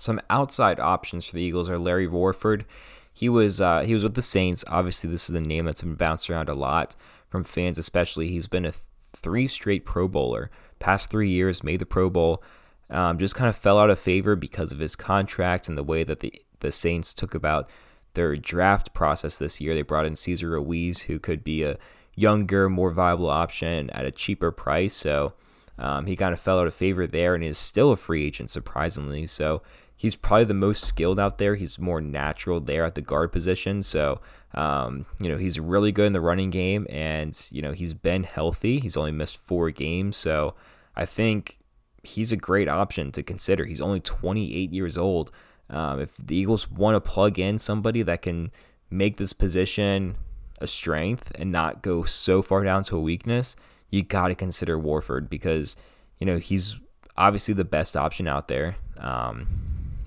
Some 0.00 0.18
outside 0.30 0.80
options 0.80 1.26
for 1.26 1.36
the 1.36 1.42
Eagles 1.42 1.68
are 1.68 1.78
Larry 1.78 2.06
Warford. 2.06 2.64
He 3.12 3.28
was 3.28 3.60
uh, 3.60 3.80
he 3.82 3.92
was 3.92 4.02
with 4.02 4.14
the 4.14 4.22
Saints. 4.22 4.64
Obviously, 4.66 5.10
this 5.10 5.28
is 5.28 5.36
a 5.36 5.40
name 5.40 5.66
that's 5.66 5.82
been 5.82 5.94
bounced 5.94 6.30
around 6.30 6.48
a 6.48 6.54
lot 6.54 6.96
from 7.28 7.44
fans, 7.44 7.76
especially. 7.76 8.28
He's 8.28 8.46
been 8.46 8.64
a 8.64 8.72
three 9.14 9.46
straight 9.46 9.84
Pro 9.84 10.08
Bowler. 10.08 10.50
Past 10.78 11.10
three 11.10 11.28
years, 11.28 11.62
made 11.62 11.80
the 11.80 11.86
Pro 11.86 12.08
Bowl. 12.08 12.42
Um, 12.88 13.18
just 13.18 13.34
kind 13.34 13.50
of 13.50 13.56
fell 13.56 13.78
out 13.78 13.90
of 13.90 13.98
favor 13.98 14.34
because 14.36 14.72
of 14.72 14.78
his 14.78 14.96
contract 14.96 15.68
and 15.68 15.76
the 15.76 15.84
way 15.84 16.02
that 16.02 16.20
the 16.20 16.32
the 16.60 16.72
Saints 16.72 17.12
took 17.12 17.34
about 17.34 17.68
their 18.14 18.34
draft 18.36 18.94
process 18.94 19.36
this 19.36 19.60
year. 19.60 19.74
They 19.74 19.82
brought 19.82 20.06
in 20.06 20.16
Cesar 20.16 20.48
Ruiz, 20.48 21.02
who 21.02 21.18
could 21.18 21.44
be 21.44 21.62
a 21.62 21.76
younger, 22.16 22.70
more 22.70 22.90
viable 22.90 23.28
option 23.28 23.90
at 23.90 24.06
a 24.06 24.10
cheaper 24.10 24.50
price. 24.50 24.94
So 24.94 25.34
um, 25.78 26.06
he 26.06 26.16
kind 26.16 26.32
of 26.32 26.40
fell 26.40 26.58
out 26.58 26.66
of 26.66 26.74
favor 26.74 27.06
there 27.06 27.34
and 27.34 27.44
is 27.44 27.58
still 27.58 27.92
a 27.92 27.96
free 27.96 28.24
agent, 28.24 28.48
surprisingly. 28.48 29.26
So 29.26 29.60
he's 30.00 30.16
probably 30.16 30.46
the 30.46 30.54
most 30.54 30.82
skilled 30.82 31.20
out 31.20 31.36
there. 31.36 31.56
He's 31.56 31.78
more 31.78 32.00
natural 32.00 32.58
there 32.58 32.86
at 32.86 32.94
the 32.94 33.02
guard 33.02 33.32
position. 33.32 33.82
So, 33.82 34.18
um, 34.54 35.04
you 35.20 35.28
know, 35.28 35.36
he's 35.36 35.60
really 35.60 35.92
good 35.92 36.06
in 36.06 36.14
the 36.14 36.22
running 36.22 36.48
game 36.48 36.86
and, 36.88 37.38
you 37.50 37.60
know, 37.60 37.72
he's 37.72 37.92
been 37.92 38.22
healthy. 38.22 38.80
He's 38.80 38.96
only 38.96 39.12
missed 39.12 39.36
four 39.36 39.70
games. 39.70 40.16
So 40.16 40.54
I 40.96 41.04
think 41.04 41.58
he's 42.02 42.32
a 42.32 42.38
great 42.38 42.66
option 42.66 43.12
to 43.12 43.22
consider. 43.22 43.66
He's 43.66 43.82
only 43.82 44.00
28 44.00 44.72
years 44.72 44.96
old. 44.96 45.30
Um, 45.68 46.00
if 46.00 46.16
the 46.16 46.34
Eagles 46.34 46.70
want 46.70 46.94
to 46.94 47.00
plug 47.02 47.38
in 47.38 47.58
somebody 47.58 48.00
that 48.00 48.22
can 48.22 48.52
make 48.88 49.18
this 49.18 49.34
position 49.34 50.16
a 50.62 50.66
strength 50.66 51.30
and 51.34 51.52
not 51.52 51.82
go 51.82 52.04
so 52.04 52.40
far 52.40 52.64
down 52.64 52.84
to 52.84 52.96
a 52.96 53.00
weakness, 53.00 53.54
you 53.90 54.02
got 54.02 54.28
to 54.28 54.34
consider 54.34 54.78
Warford 54.78 55.28
because 55.28 55.76
you 56.18 56.26
know 56.26 56.38
he's 56.38 56.76
obviously 57.18 57.52
the 57.52 57.64
best 57.64 57.98
option 57.98 58.26
out 58.26 58.48
there 58.48 58.76
um, 58.96 59.46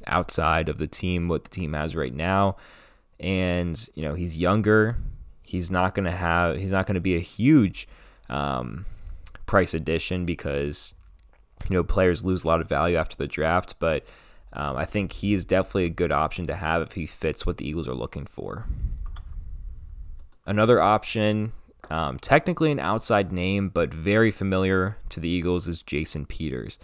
outside 0.08 0.70
of 0.70 0.78
the 0.78 0.88
team 0.88 1.28
what 1.28 1.44
the 1.44 1.50
team 1.50 1.74
has 1.74 1.96
right 1.96 2.13
now, 2.13 2.58
and 3.20 3.89
you 3.96 4.04
know 4.04 4.13
he's 4.13 4.38
younger. 4.38 4.98
He's 5.42 5.70
not 5.70 5.96
gonna 5.96 6.16
have. 6.16 6.58
He's 6.58 6.72
not 6.72 6.86
gonna 6.86 7.00
be 7.00 7.16
a 7.16 7.20
huge 7.20 7.88
um, 8.30 8.86
price 9.46 9.74
addition 9.74 10.26
because 10.26 10.96
you 11.70 11.76
know 11.76 11.84
players 11.84 12.24
lose 12.26 12.44
a 12.44 12.48
lot 12.48 12.62
of 12.62 12.70
value 12.70 12.98
after 12.98 13.16
the 13.16 13.28
draft, 13.28 13.76
but 13.80 14.06
um, 14.54 14.78
I 14.78 14.86
think 14.86 15.13
he 15.13 15.34
is 15.34 15.46
definitely 15.46 15.86
a 15.86 15.89
good 15.89 16.12
option 16.12 16.46
to 16.48 16.56
have 16.56 16.82
if 16.82 16.94
he 16.94 17.06
fits 17.06 17.46
what 17.46 17.58
the 17.58 17.68
Eagles 17.68 17.88
are 17.88 17.96
looking 17.96 18.26
for. 18.26 18.66
Another 20.46 20.82
option, 20.82 21.54
um, 21.89 22.20
technically 22.20 22.72
an 22.72 22.80
outside 22.80 23.32
name, 23.32 23.70
but 23.70 23.94
very 23.94 24.30
familiar 24.30 24.98
to 25.10 25.20
the 25.20 25.30
Eagles, 25.30 25.68
is 25.68 25.82
Jason 25.82 26.26
Peters. 26.26 26.78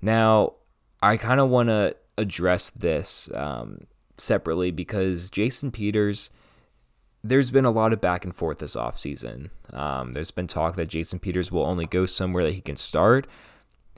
Now, 0.00 0.54
I 1.02 1.16
kind 1.16 1.40
of 1.40 1.50
want 1.50 1.68
to 1.68 1.96
address 2.18 2.70
this 2.70 3.30
um, 3.34 3.86
separately 4.16 4.70
because 4.70 5.30
Jason 5.30 5.70
Peters, 5.70 6.30
there's 7.22 7.50
been 7.50 7.64
a 7.64 7.70
lot 7.70 7.92
of 7.92 8.00
back 8.00 8.24
and 8.24 8.34
forth 8.34 8.58
this 8.58 8.76
offseason. 8.76 9.50
Um, 9.72 10.12
there's 10.12 10.30
been 10.30 10.46
talk 10.46 10.76
that 10.76 10.88
Jason 10.88 11.18
Peters 11.18 11.50
will 11.52 11.64
only 11.64 11.86
go 11.86 12.06
somewhere 12.06 12.44
that 12.44 12.54
he 12.54 12.60
can 12.60 12.76
start 12.76 13.26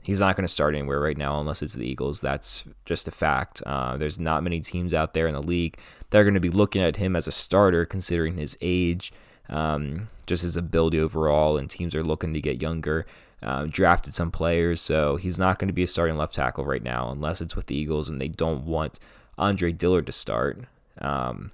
he's 0.03 0.19
not 0.19 0.35
going 0.35 0.43
to 0.43 0.51
start 0.51 0.75
anywhere 0.75 0.99
right 0.99 1.17
now 1.17 1.39
unless 1.39 1.61
it's 1.61 1.73
the 1.73 1.87
Eagles. 1.87 2.21
That's 2.21 2.63
just 2.85 3.07
a 3.07 3.11
fact. 3.11 3.61
Uh, 3.65 3.97
there's 3.97 4.19
not 4.19 4.43
many 4.43 4.59
teams 4.59 4.93
out 4.93 5.13
there 5.13 5.27
in 5.27 5.33
the 5.33 5.41
league 5.41 5.77
that 6.09 6.19
are 6.19 6.23
going 6.23 6.33
to 6.33 6.39
be 6.39 6.49
looking 6.49 6.81
at 6.81 6.97
him 6.97 7.15
as 7.15 7.27
a 7.27 7.31
starter, 7.31 7.85
considering 7.85 8.35
his 8.35 8.57
age, 8.61 9.11
um, 9.49 10.07
just 10.25 10.43
his 10.43 10.57
ability 10.57 10.99
overall, 10.99 11.57
and 11.57 11.69
teams 11.69 11.95
are 11.95 12.03
looking 12.03 12.33
to 12.33 12.41
get 12.41 12.61
younger. 12.61 13.05
Uh, 13.41 13.65
drafted 13.69 14.13
some 14.13 14.31
players, 14.31 14.81
so 14.81 15.15
he's 15.15 15.39
not 15.39 15.59
going 15.59 15.69
to 15.69 15.73
be 15.73 15.83
a 15.83 15.87
starting 15.87 16.17
left 16.17 16.35
tackle 16.35 16.65
right 16.65 16.83
now 16.83 17.09
unless 17.09 17.39
it's 17.39 17.55
with 17.55 17.67
the 17.67 17.77
Eagles 17.77 18.09
and 18.09 18.19
they 18.19 18.27
don't 18.27 18.65
want 18.65 18.99
Andre 19.37 19.71
Dillard 19.71 20.05
to 20.07 20.11
start. 20.11 20.65
Um, 20.99 21.51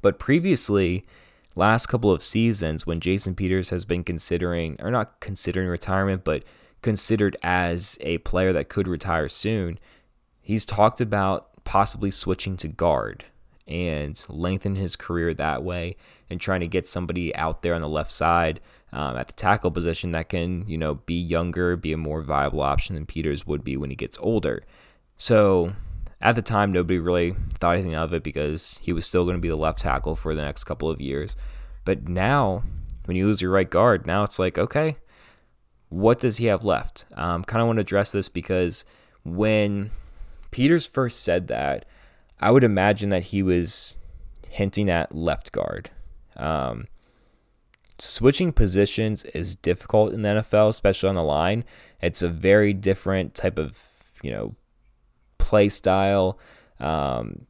but 0.00 0.20
previously, 0.20 1.04
last 1.56 1.86
couple 1.86 2.12
of 2.12 2.22
seasons, 2.22 2.86
when 2.86 3.00
Jason 3.00 3.34
Peters 3.34 3.70
has 3.70 3.84
been 3.84 4.04
considering, 4.04 4.76
or 4.80 4.90
not 4.92 5.18
considering 5.20 5.68
retirement, 5.68 6.22
but 6.22 6.44
considered 6.82 7.36
as 7.42 7.98
a 8.00 8.18
player 8.18 8.52
that 8.52 8.68
could 8.68 8.86
retire 8.86 9.28
soon, 9.28 9.78
he's 10.40 10.64
talked 10.64 11.00
about 11.00 11.64
possibly 11.64 12.12
switching 12.12 12.56
to 12.58 12.68
guard 12.68 13.24
and 13.66 14.24
lengthen 14.28 14.76
his 14.76 14.94
career 14.94 15.34
that 15.34 15.64
way 15.64 15.96
and 16.30 16.40
trying 16.40 16.60
to 16.60 16.68
get 16.68 16.86
somebody 16.86 17.34
out 17.34 17.62
there 17.62 17.74
on 17.74 17.80
the 17.80 17.88
left 17.88 18.12
side 18.12 18.60
um, 18.92 19.16
at 19.16 19.26
the 19.26 19.32
tackle 19.32 19.70
position 19.70 20.12
that 20.12 20.28
can, 20.28 20.66
you 20.68 20.78
know, 20.78 20.94
be 20.94 21.14
younger, 21.14 21.76
be 21.76 21.92
a 21.92 21.96
more 21.96 22.22
viable 22.22 22.62
option 22.62 22.94
than 22.94 23.06
Peters 23.06 23.46
would 23.46 23.64
be 23.64 23.76
when 23.76 23.90
he 23.90 23.96
gets 23.96 24.18
older. 24.20 24.64
So 25.16 25.72
at 26.20 26.34
the 26.34 26.42
time, 26.42 26.72
nobody 26.72 26.98
really 26.98 27.34
thought 27.58 27.74
anything 27.74 27.94
of 27.94 28.12
it 28.12 28.22
because 28.22 28.78
he 28.82 28.92
was 28.92 29.06
still 29.06 29.24
going 29.24 29.36
to 29.36 29.40
be 29.40 29.48
the 29.48 29.56
left 29.56 29.80
tackle 29.80 30.16
for 30.16 30.34
the 30.34 30.42
next 30.42 30.64
couple 30.64 30.90
of 30.90 31.00
years. 31.00 31.36
But 31.84 32.08
now, 32.08 32.62
when 33.04 33.16
you 33.16 33.26
lose 33.26 33.42
your 33.42 33.50
right 33.50 33.68
guard, 33.68 34.06
now 34.06 34.22
it's 34.22 34.38
like, 34.38 34.58
okay, 34.58 34.96
what 35.88 36.18
does 36.18 36.38
he 36.38 36.46
have 36.46 36.64
left? 36.64 37.04
Um, 37.14 37.44
kind 37.44 37.60
of 37.60 37.66
want 37.66 37.76
to 37.76 37.82
address 37.82 38.12
this 38.12 38.28
because 38.28 38.84
when 39.24 39.90
Peters 40.50 40.86
first 40.86 41.22
said 41.22 41.48
that, 41.48 41.84
I 42.40 42.50
would 42.50 42.64
imagine 42.64 43.10
that 43.10 43.24
he 43.24 43.42
was 43.42 43.96
hinting 44.48 44.90
at 44.90 45.14
left 45.14 45.52
guard. 45.52 45.90
Um, 46.36 46.86
switching 47.98 48.52
positions 48.52 49.24
is 49.26 49.56
difficult 49.56 50.12
in 50.12 50.20
the 50.20 50.28
NFL, 50.28 50.68
especially 50.68 51.08
on 51.08 51.14
the 51.14 51.22
line. 51.22 51.64
It's 52.00 52.22
a 52.22 52.28
very 52.28 52.72
different 52.72 53.34
type 53.34 53.58
of, 53.58 53.82
you 54.22 54.30
know, 54.30 54.54
play 55.38 55.68
style. 55.68 56.38
Um, 56.78 57.46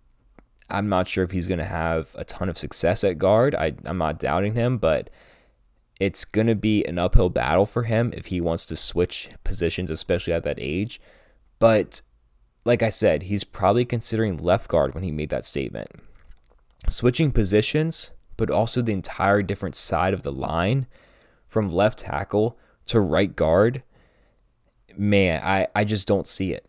I'm 0.69 0.89
not 0.89 1.09
sure 1.09 1.25
if 1.25 1.31
he's 1.31 1.47
going 1.47 1.59
to 1.59 1.65
have 1.65 2.15
a 2.15 2.25
ton 2.25 2.49
of 2.49 2.59
success 2.59 3.05
at 3.05 3.19
guard. 3.19 3.55
I, 3.55 3.75
I'm 3.85 3.99
not 3.99 4.19
doubting 4.19 4.55
him, 4.55 4.79
but 4.79 5.11
it's 6.01 6.25
going 6.25 6.47
to 6.47 6.55
be 6.55 6.85
an 6.85 6.99
uphill 6.99 7.31
battle 7.31 7.67
for 7.67 7.85
him 7.85 8.13
if 8.17 8.27
he 8.27 8.41
wants 8.41 8.65
to 8.67 8.77
switch 8.77 9.31
positions, 9.45 9.91
especially 9.91 10.33
at 10.33 10.43
that 10.45 10.59
age. 10.59 11.01
But 11.59 12.03
like 12.65 12.83
I 12.83 12.91
said, 12.91 13.25
he's 13.25 13.45
probably 13.45 13.85
considering 13.85 14.37
left 14.37 14.69
guard 14.69 14.95
when 14.95 15.05
he 15.05 15.11
made 15.11 15.31
that 15.31 15.45
statement. 15.45 15.89
Switching 16.89 17.33
positions, 17.33 18.11
but 18.37 18.51
also 18.51 18.83
the 18.83 18.92
entire 18.92 19.42
different 19.42 19.75
side 19.75 20.14
of 20.14 20.22
the 20.22 20.33
line 20.33 20.87
from 21.46 21.68
left 21.68 22.01
tackle 22.01 22.59
to 22.87 23.01
right 23.01 23.35
guard, 23.35 23.83
man, 24.96 25.42
I, 25.42 25.68
I 25.75 25.85
just 25.85 26.07
don't 26.07 26.27
see 26.27 26.53
it. 26.53 26.68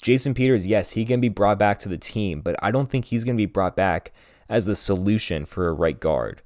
Jason 0.00 0.34
Peters, 0.34 0.66
yes, 0.66 0.90
he 0.90 1.04
can 1.04 1.20
be 1.20 1.28
brought 1.28 1.58
back 1.58 1.78
to 1.80 1.88
the 1.88 1.98
team, 1.98 2.40
but 2.40 2.56
I 2.62 2.70
don't 2.70 2.90
think 2.90 3.06
he's 3.06 3.24
going 3.24 3.36
to 3.36 3.40
be 3.40 3.46
brought 3.46 3.76
back 3.76 4.12
as 4.48 4.66
the 4.66 4.76
solution 4.76 5.46
for 5.46 5.68
a 5.68 5.72
right 5.72 5.98
guard. 5.98 6.42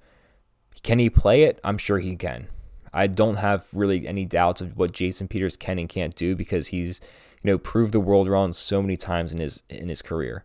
Can 0.82 0.98
he 0.98 1.10
play 1.10 1.42
it? 1.42 1.60
I'm 1.62 1.78
sure 1.78 1.98
he 1.98 2.16
can. 2.16 2.48
I 2.92 3.06
don't 3.06 3.36
have 3.36 3.66
really 3.72 4.06
any 4.06 4.24
doubts 4.24 4.60
of 4.60 4.76
what 4.76 4.92
Jason 4.92 5.28
Peters 5.28 5.56
can 5.56 5.78
and 5.78 5.88
can't 5.88 6.14
do 6.14 6.34
because 6.34 6.68
he's, 6.68 7.00
you 7.42 7.50
know, 7.50 7.58
proved 7.58 7.92
the 7.92 8.00
world 8.00 8.28
wrong 8.28 8.52
so 8.52 8.80
many 8.80 8.96
times 8.96 9.32
in 9.32 9.40
his 9.40 9.62
in 9.68 9.88
his 9.88 10.02
career. 10.02 10.44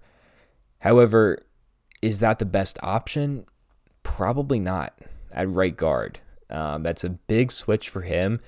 However, 0.80 1.40
is 2.02 2.20
that 2.20 2.40
the 2.40 2.46
best 2.46 2.78
option? 2.84 3.46
Probably 4.06 4.60
not 4.60 4.94
at 5.32 5.50
right 5.50 5.76
guard. 5.76 6.20
Um, 6.50 6.84
that's 6.84 7.04
a 7.04 7.10
big 7.10 7.52
switch 7.52 7.90
for 7.90 8.02
him. 8.02 8.40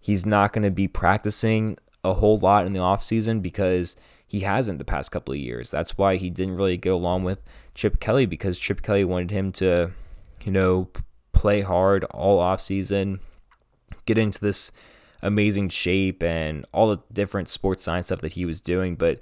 He's 0.00 0.24
not 0.24 0.52
going 0.52 0.62
to 0.62 0.70
be 0.70 0.88
practicing 0.88 1.76
a 2.02 2.14
whole 2.14 2.38
lot 2.38 2.64
in 2.64 2.72
the 2.72 2.80
offseason 2.80 3.42
because 3.42 3.96
he 4.26 4.40
hasn't 4.40 4.78
the 4.78 4.84
past 4.84 5.10
couple 5.10 5.34
of 5.34 5.40
years. 5.40 5.70
That's 5.70 5.98
why 5.98 6.16
he 6.16 6.30
didn't 6.30 6.54
really 6.54 6.76
get 6.76 6.92
along 6.92 7.24
with 7.24 7.42
Chip 7.74 8.00
Kelly 8.00 8.24
because 8.24 8.58
Chip 8.58 8.80
Kelly 8.80 9.04
wanted 9.04 9.32
him 9.32 9.52
to, 9.52 9.90
you 10.44 10.52
know, 10.52 10.88
play 11.32 11.60
hard 11.60 12.04
all 12.04 12.38
off 12.38 12.60
season, 12.60 13.18
get 14.06 14.16
into 14.16 14.40
this 14.40 14.70
amazing 15.20 15.68
shape 15.68 16.22
and 16.22 16.64
all 16.72 16.88
the 16.88 17.02
different 17.12 17.48
sports 17.48 17.82
science 17.82 18.06
stuff 18.06 18.20
that 18.20 18.32
he 18.32 18.44
was 18.44 18.60
doing. 18.60 18.94
But 18.94 19.18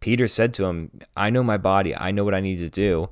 Peter 0.00 0.28
said 0.28 0.52
to 0.54 0.66
him, 0.66 0.90
I 1.16 1.30
know 1.30 1.42
my 1.42 1.56
body. 1.56 1.96
I 1.96 2.12
know 2.12 2.24
what 2.24 2.34
I 2.34 2.40
need 2.40 2.58
to 2.58 2.68
do. 2.68 3.08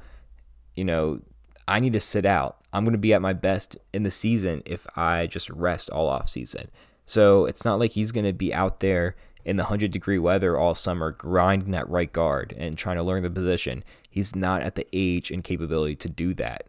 You 0.75 0.85
know, 0.85 1.21
I 1.69 1.81
need 1.81 1.93
to 1.95 2.01
sit 2.01 2.25
out. 2.25 2.59
I'm 2.73 2.85
going 2.85 2.93
to 2.93 2.99
be 2.99 3.15
at 3.15 3.23
my 3.23 3.33
best 3.33 3.77
in 3.93 4.03
the 4.03 4.11
season 4.11 4.63
if 4.65 4.87
I 4.97 5.27
just 5.27 5.51
rest 5.51 5.91
all 5.91 6.09
off 6.09 6.29
season. 6.29 6.71
So 7.05 7.47
it's 7.47 7.65
not 7.65 7.79
like 7.79 7.93
he's 7.93 8.13
going 8.13 8.27
to 8.27 8.33
be 8.33 8.53
out 8.53 8.81
there 8.81 9.17
in 9.45 9.57
the 9.57 9.63
100 9.63 9.93
degree 9.93 10.19
weather 10.19 10.59
all 10.59 10.75
summer 10.75 11.13
grinding 11.13 11.71
that 11.71 11.89
right 11.89 12.13
guard 12.13 12.55
and 12.59 12.77
trying 12.77 12.97
to 12.97 13.03
learn 13.03 13.23
the 13.23 13.31
position. 13.31 13.85
He's 14.11 14.35
not 14.35 14.63
at 14.63 14.75
the 14.75 14.87
age 14.93 15.31
and 15.31 15.45
capability 15.45 15.95
to 15.97 16.09
do 16.09 16.35
that. 16.35 16.67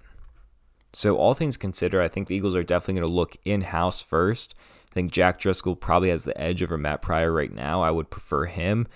So, 0.93 1.17
all 1.17 1.33
things 1.33 1.57
considered, 1.57 2.01
I 2.01 2.07
think 2.07 2.27
the 2.27 2.36
Eagles 2.36 2.55
are 2.55 2.63
definitely 2.63 3.01
going 3.01 3.10
to 3.10 3.15
look 3.15 3.36
in 3.45 3.62
house 3.62 4.01
first. 4.01 4.55
I 4.89 4.93
think 4.93 5.12
Jack 5.12 5.39
Driscoll 5.39 5.75
probably 5.75 6.10
has 6.10 6.23
the 6.23 6.39
edge 6.39 6.63
over 6.63 6.77
Matt 6.77 7.01
Pryor 7.01 7.31
right 7.31 7.53
now. 7.53 7.81
I 7.81 7.91
would 7.91 8.10
prefer 8.10 8.45
him 8.45 8.88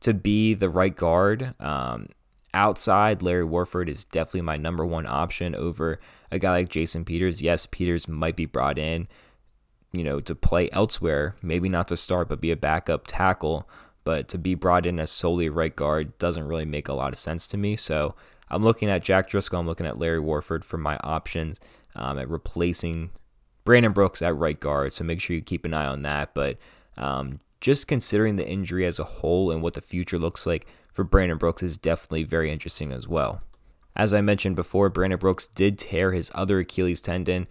to 0.00 0.14
be 0.14 0.54
the 0.54 0.70
right 0.70 0.94
guard. 0.94 1.54
Um, 1.60 2.08
outside, 2.56 3.22
Larry 3.22 3.44
Warford 3.44 3.88
is 3.88 4.04
definitely 4.04 4.40
my 4.40 4.56
number 4.56 4.84
one 4.84 5.06
option 5.06 5.54
over 5.54 6.00
a 6.32 6.38
guy 6.38 6.50
like 6.50 6.68
Jason 6.70 7.04
Peters. 7.04 7.42
Yes, 7.42 7.66
Peters 7.66 8.08
might 8.08 8.34
be 8.34 8.46
brought 8.46 8.78
in, 8.78 9.06
you 9.92 10.02
know, 10.02 10.20
to 10.20 10.34
play 10.34 10.70
elsewhere, 10.72 11.36
maybe 11.42 11.68
not 11.68 11.86
to 11.88 11.96
start, 11.96 12.28
but 12.28 12.40
be 12.40 12.50
a 12.50 12.56
backup 12.56 13.06
tackle. 13.06 13.68
But 14.04 14.28
to 14.28 14.38
be 14.38 14.54
brought 14.54 14.86
in 14.86 14.98
as 14.98 15.10
solely 15.10 15.48
right 15.48 15.74
guard 15.74 16.16
doesn't 16.18 16.46
really 16.46 16.64
make 16.64 16.88
a 16.88 16.94
lot 16.94 17.12
of 17.12 17.18
sense 17.18 17.46
to 17.48 17.56
me. 17.56 17.76
So 17.76 18.14
I'm 18.48 18.62
looking 18.62 18.88
at 18.88 19.04
Jack 19.04 19.28
Driscoll. 19.28 19.60
I'm 19.60 19.66
looking 19.66 19.86
at 19.86 19.98
Larry 19.98 20.20
Warford 20.20 20.64
for 20.64 20.78
my 20.78 20.96
options 20.98 21.60
um, 21.94 22.18
at 22.18 22.30
replacing 22.30 23.10
Brandon 23.64 23.92
Brooks 23.92 24.22
at 24.22 24.36
right 24.36 24.58
guard. 24.58 24.92
So 24.92 25.04
make 25.04 25.20
sure 25.20 25.36
you 25.36 25.42
keep 25.42 25.64
an 25.64 25.74
eye 25.74 25.86
on 25.86 26.02
that. 26.02 26.34
But 26.34 26.56
um, 26.96 27.40
just 27.60 27.88
considering 27.88 28.36
the 28.36 28.46
injury 28.46 28.86
as 28.86 28.98
a 28.98 29.04
whole 29.04 29.50
and 29.50 29.60
what 29.60 29.74
the 29.74 29.80
future 29.80 30.18
looks 30.18 30.46
like 30.46 30.66
for 30.96 31.04
Brandon 31.04 31.36
Brooks 31.36 31.62
is 31.62 31.76
definitely 31.76 32.24
very 32.24 32.50
interesting 32.50 32.90
as 32.90 33.06
well. 33.06 33.42
As 33.94 34.14
I 34.14 34.22
mentioned 34.22 34.56
before, 34.56 34.88
Brandon 34.88 35.18
Brooks 35.18 35.46
did 35.46 35.78
tear 35.78 36.12
his 36.12 36.32
other 36.34 36.58
Achilles 36.58 37.02
tendon 37.02 37.46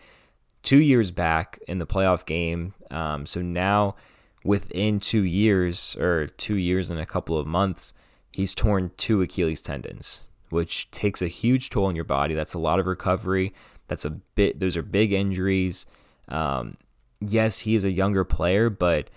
two 0.63 0.79
years 0.79 1.12
back 1.12 1.60
in 1.67 1.77
the 1.77 1.86
playoff 1.86 2.25
game. 2.25 2.73
Um, 2.89 3.27
so 3.27 3.43
now, 3.43 3.95
within 4.43 4.99
two 4.99 5.23
years, 5.23 5.95
or 5.97 6.25
two 6.25 6.55
years 6.55 6.89
and 6.89 6.99
a 6.99 7.05
couple 7.05 7.38
of 7.38 7.45
months, 7.45 7.93
he's 8.31 8.55
torn 8.55 8.89
two 8.97 9.21
Achilles 9.21 9.62
tendons, 9.62 10.23
which 10.49 10.89
takes 10.89 11.21
a 11.21 11.27
huge 11.27 11.69
toll 11.69 11.86
on 11.86 11.95
your 11.95 12.03
body. 12.03 12.34
That's 12.34 12.55
a 12.55 12.60
lot 12.60 12.79
of 12.79 12.88
recovery. 12.88 13.53
That's 13.88 14.05
a 14.05 14.10
bit, 14.10 14.60
those 14.60 14.75
are 14.75 14.81
big 14.81 15.13
injuries. 15.13 15.86
Um, 16.27 16.77
yes, 17.19 17.60
he 17.60 17.75
is 17.75 17.86
a 17.86 17.91
younger 17.91 18.23
player, 18.23 18.71
but 18.71 19.12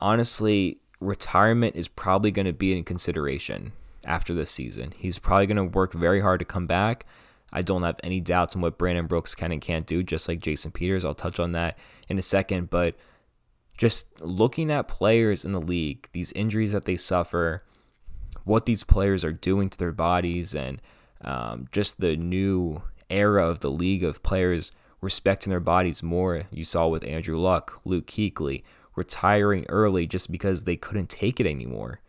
honestly, 0.00 0.78
retirement 1.02 1.76
is 1.76 1.88
probably 1.88 2.30
going 2.30 2.46
to 2.46 2.52
be 2.52 2.76
in 2.76 2.84
consideration 2.84 3.72
after 4.04 4.34
this 4.34 4.50
season. 4.50 4.92
He's 4.96 5.18
probably 5.18 5.46
going 5.46 5.56
to 5.56 5.64
work 5.64 5.92
very 5.92 6.20
hard 6.20 6.38
to 6.40 6.44
come 6.44 6.66
back. 6.66 7.06
I 7.52 7.62
don't 7.62 7.82
have 7.82 8.00
any 8.02 8.20
doubts 8.20 8.56
on 8.56 8.62
what 8.62 8.78
Brandon 8.78 9.06
Brooks 9.06 9.34
can 9.34 9.52
and 9.52 9.60
can't 9.60 9.86
do, 9.86 10.02
just 10.02 10.28
like 10.28 10.40
Jason 10.40 10.70
Peters. 10.70 11.04
I'll 11.04 11.14
touch 11.14 11.38
on 11.38 11.52
that 11.52 11.76
in 12.08 12.18
a 12.18 12.22
second. 12.22 12.70
But 12.70 12.94
just 13.76 14.20
looking 14.22 14.70
at 14.70 14.88
players 14.88 15.44
in 15.44 15.52
the 15.52 15.60
league, 15.60 16.08
these 16.12 16.32
injuries 16.32 16.72
that 16.72 16.86
they 16.86 16.96
suffer, 16.96 17.62
what 18.44 18.64
these 18.64 18.84
players 18.84 19.24
are 19.24 19.32
doing 19.32 19.68
to 19.68 19.78
their 19.78 19.92
bodies, 19.92 20.54
and 20.54 20.80
um, 21.20 21.68
just 21.72 22.00
the 22.00 22.16
new 22.16 22.82
era 23.10 23.46
of 23.46 23.60
the 23.60 23.70
league 23.70 24.02
of 24.02 24.22
players 24.22 24.72
respecting 25.02 25.50
their 25.50 25.60
bodies 25.60 26.02
more. 26.02 26.44
You 26.50 26.64
saw 26.64 26.88
with 26.88 27.04
Andrew 27.04 27.38
Luck, 27.38 27.80
Luke 27.84 28.06
Kuechly 28.06 28.62
retiring 28.94 29.66
early 29.68 30.06
just 30.06 30.30
because 30.30 30.64
they 30.64 30.76
couldn't 30.76 31.08
take 31.08 31.40
it 31.40 31.46
anymore. 31.46 32.00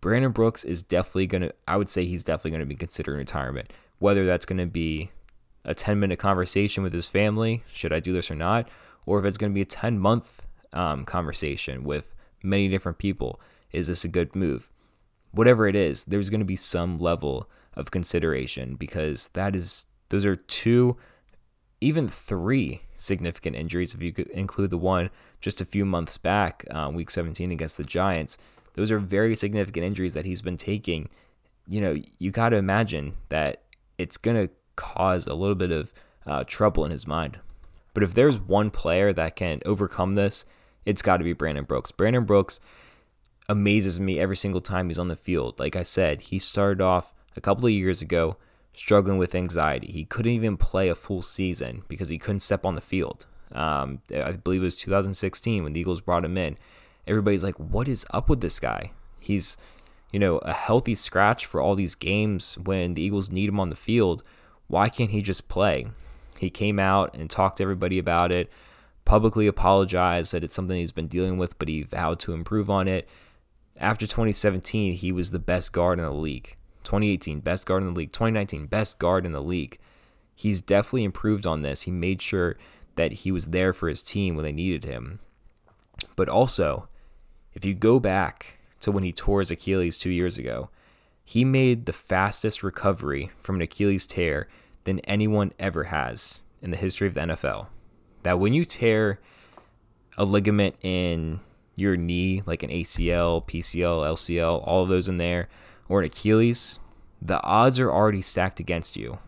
Brandon 0.00 0.32
Brooks 0.32 0.64
is 0.64 0.82
definitely 0.82 1.26
going 1.26 1.42
to, 1.42 1.54
I 1.66 1.76
would 1.76 1.88
say 1.88 2.04
he's 2.04 2.22
definitely 2.22 2.52
going 2.52 2.60
to 2.60 2.66
be 2.66 2.76
considering 2.76 3.18
retirement 3.18 3.72
whether 3.98 4.26
that's 4.26 4.46
going 4.46 4.58
to 4.58 4.66
be 4.66 5.10
a 5.64 5.74
10 5.74 5.98
minute 5.98 6.18
conversation 6.18 6.82
with 6.82 6.92
his 6.92 7.08
family, 7.08 7.62
should 7.72 7.92
I 7.92 8.00
do 8.00 8.12
this 8.12 8.30
or 8.30 8.34
not, 8.34 8.68
or 9.04 9.18
if 9.18 9.24
it's 9.24 9.38
going 9.38 9.52
to 9.52 9.54
be 9.54 9.62
a 9.62 9.66
10 9.66 9.98
month 9.98 10.46
um, 10.72 11.04
conversation 11.04 11.84
with 11.84 12.14
many 12.42 12.68
different 12.68 12.98
people, 12.98 13.40
is 13.72 13.88
this 13.88 14.04
a 14.04 14.08
good 14.08 14.36
move? 14.36 14.70
Whatever 15.32 15.66
it 15.66 15.76
is, 15.76 16.04
there's 16.04 16.30
going 16.30 16.40
to 16.40 16.46
be 16.46 16.56
some 16.56 16.98
level 16.98 17.48
of 17.74 17.90
consideration 17.90 18.74
because 18.74 19.28
that 19.28 19.56
is, 19.56 19.86
those 20.08 20.24
are 20.24 20.36
two, 20.36 20.96
even 21.80 22.08
three 22.08 22.82
significant 22.94 23.56
injuries, 23.56 23.92
if 23.92 24.02
you 24.02 24.12
could 24.12 24.28
include 24.28 24.70
the 24.70 24.78
one 24.78 25.10
just 25.46 25.60
a 25.60 25.64
few 25.64 25.84
months 25.84 26.18
back, 26.18 26.64
uh, 26.72 26.90
week 26.92 27.08
17 27.08 27.52
against 27.52 27.76
the 27.76 27.84
Giants. 27.84 28.36
Those 28.74 28.90
are 28.90 28.98
very 28.98 29.36
significant 29.36 29.86
injuries 29.86 30.12
that 30.14 30.24
he's 30.24 30.42
been 30.42 30.56
taking. 30.56 31.08
You 31.68 31.80
know, 31.80 31.96
you 32.18 32.32
got 32.32 32.48
to 32.48 32.56
imagine 32.56 33.14
that 33.28 33.62
it's 33.96 34.16
going 34.16 34.48
to 34.48 34.52
cause 34.74 35.28
a 35.28 35.34
little 35.34 35.54
bit 35.54 35.70
of 35.70 35.94
uh, 36.26 36.42
trouble 36.48 36.84
in 36.84 36.90
his 36.90 37.06
mind. 37.06 37.38
But 37.94 38.02
if 38.02 38.12
there's 38.12 38.40
one 38.40 38.70
player 38.70 39.12
that 39.12 39.36
can 39.36 39.60
overcome 39.64 40.16
this, 40.16 40.44
it's 40.84 41.00
got 41.00 41.18
to 41.18 41.24
be 41.24 41.32
Brandon 41.32 41.62
Brooks. 41.62 41.92
Brandon 41.92 42.24
Brooks 42.24 42.58
amazes 43.48 44.00
me 44.00 44.18
every 44.18 44.36
single 44.36 44.60
time 44.60 44.88
he's 44.88 44.98
on 44.98 45.06
the 45.06 45.14
field. 45.14 45.60
Like 45.60 45.76
I 45.76 45.84
said, 45.84 46.22
he 46.22 46.40
started 46.40 46.80
off 46.80 47.14
a 47.36 47.40
couple 47.40 47.66
of 47.66 47.72
years 47.72 48.02
ago 48.02 48.36
struggling 48.74 49.16
with 49.16 49.32
anxiety. 49.36 49.92
He 49.92 50.04
couldn't 50.04 50.32
even 50.32 50.56
play 50.56 50.88
a 50.88 50.96
full 50.96 51.22
season 51.22 51.84
because 51.86 52.08
he 52.08 52.18
couldn't 52.18 52.40
step 52.40 52.66
on 52.66 52.74
the 52.74 52.80
field. 52.80 53.26
Um, 53.52 54.00
I 54.14 54.32
believe 54.32 54.62
it 54.62 54.64
was 54.64 54.76
2016 54.76 55.62
when 55.62 55.72
the 55.72 55.80
Eagles 55.80 56.00
brought 56.00 56.24
him 56.24 56.36
in. 56.36 56.58
Everybody's 57.06 57.44
like, 57.44 57.56
what 57.56 57.88
is 57.88 58.04
up 58.10 58.28
with 58.28 58.40
this 58.40 58.58
guy? 58.58 58.90
He's 59.20 59.56
you 60.12 60.20
know, 60.20 60.38
a 60.38 60.52
healthy 60.52 60.94
scratch 60.94 61.46
for 61.46 61.60
all 61.60 61.74
these 61.74 61.94
games 61.94 62.56
when 62.58 62.94
the 62.94 63.02
Eagles 63.02 63.30
need 63.30 63.48
him 63.48 63.60
on 63.60 63.68
the 63.68 63.76
field. 63.76 64.22
Why 64.68 64.88
can't 64.88 65.10
he 65.10 65.22
just 65.22 65.48
play? 65.48 65.88
He 66.38 66.50
came 66.50 66.78
out 66.78 67.14
and 67.14 67.28
talked 67.28 67.58
to 67.58 67.62
everybody 67.62 67.98
about 67.98 68.32
it, 68.32 68.50
publicly 69.04 69.46
apologized 69.46 70.32
that 70.32 70.44
it's 70.44 70.54
something 70.54 70.78
he's 70.78 70.92
been 70.92 71.08
dealing 71.08 71.38
with, 71.38 71.58
but 71.58 71.68
he 71.68 71.82
vowed 71.82 72.18
to 72.20 72.32
improve 72.32 72.70
on 72.70 72.88
it. 72.88 73.08
After 73.78 74.06
2017, 74.06 74.94
he 74.94 75.12
was 75.12 75.30
the 75.30 75.38
best 75.38 75.72
guard 75.72 75.98
in 75.98 76.04
the 76.04 76.10
league. 76.10 76.56
2018, 76.84 77.40
best 77.40 77.66
guard 77.66 77.82
in 77.82 77.92
the 77.92 77.98
league. 77.98 78.12
2019, 78.12 78.66
best 78.66 78.98
guard 78.98 79.26
in 79.26 79.32
the 79.32 79.42
league. 79.42 79.78
He's 80.34 80.60
definitely 80.60 81.04
improved 81.04 81.46
on 81.46 81.62
this. 81.62 81.82
He 81.82 81.90
made 81.90 82.22
sure 82.22 82.56
that 82.96 83.12
he 83.12 83.32
was 83.32 83.48
there 83.48 83.72
for 83.72 83.88
his 83.88 84.02
team 84.02 84.34
when 84.34 84.44
they 84.44 84.52
needed 84.52 84.84
him. 84.84 85.20
But 86.16 86.28
also, 86.28 86.88
if 87.54 87.64
you 87.64 87.72
go 87.74 87.98
back 87.98 88.56
to 88.80 88.92
when 88.92 89.04
he 89.04 89.12
tore 89.12 89.40
his 89.40 89.50
Achilles 89.50 89.98
two 89.98 90.10
years 90.10 90.38
ago. 90.38 90.70
He 91.24 91.44
made 91.44 91.86
the 91.86 91.92
fastest 91.92 92.62
recovery 92.62 93.30
from 93.40 93.56
an 93.56 93.62
Achilles 93.62 94.06
tear 94.06 94.48
than 94.84 95.00
anyone 95.00 95.52
ever 95.58 95.84
has 95.84 96.44
in 96.62 96.70
the 96.70 96.76
history 96.76 97.08
of 97.08 97.14
the 97.14 97.22
NFL. 97.22 97.66
That 98.22 98.38
when 98.38 98.52
you 98.52 98.64
tear 98.64 99.20
a 100.16 100.24
ligament 100.24 100.76
in 100.82 101.40
your 101.74 101.96
knee, 101.96 102.42
like 102.46 102.62
an 102.62 102.70
ACL, 102.70 103.44
PCL, 103.44 104.06
LCL, 104.06 104.66
all 104.66 104.82
of 104.82 104.88
those 104.88 105.08
in 105.08 105.18
there, 105.18 105.48
or 105.88 106.00
an 106.00 106.06
Achilles, 106.06 106.78
the 107.20 107.42
odds 107.42 107.80
are 107.80 107.92
already 107.92 108.22
stacked 108.22 108.60
against 108.60 108.96
you. 108.96 109.18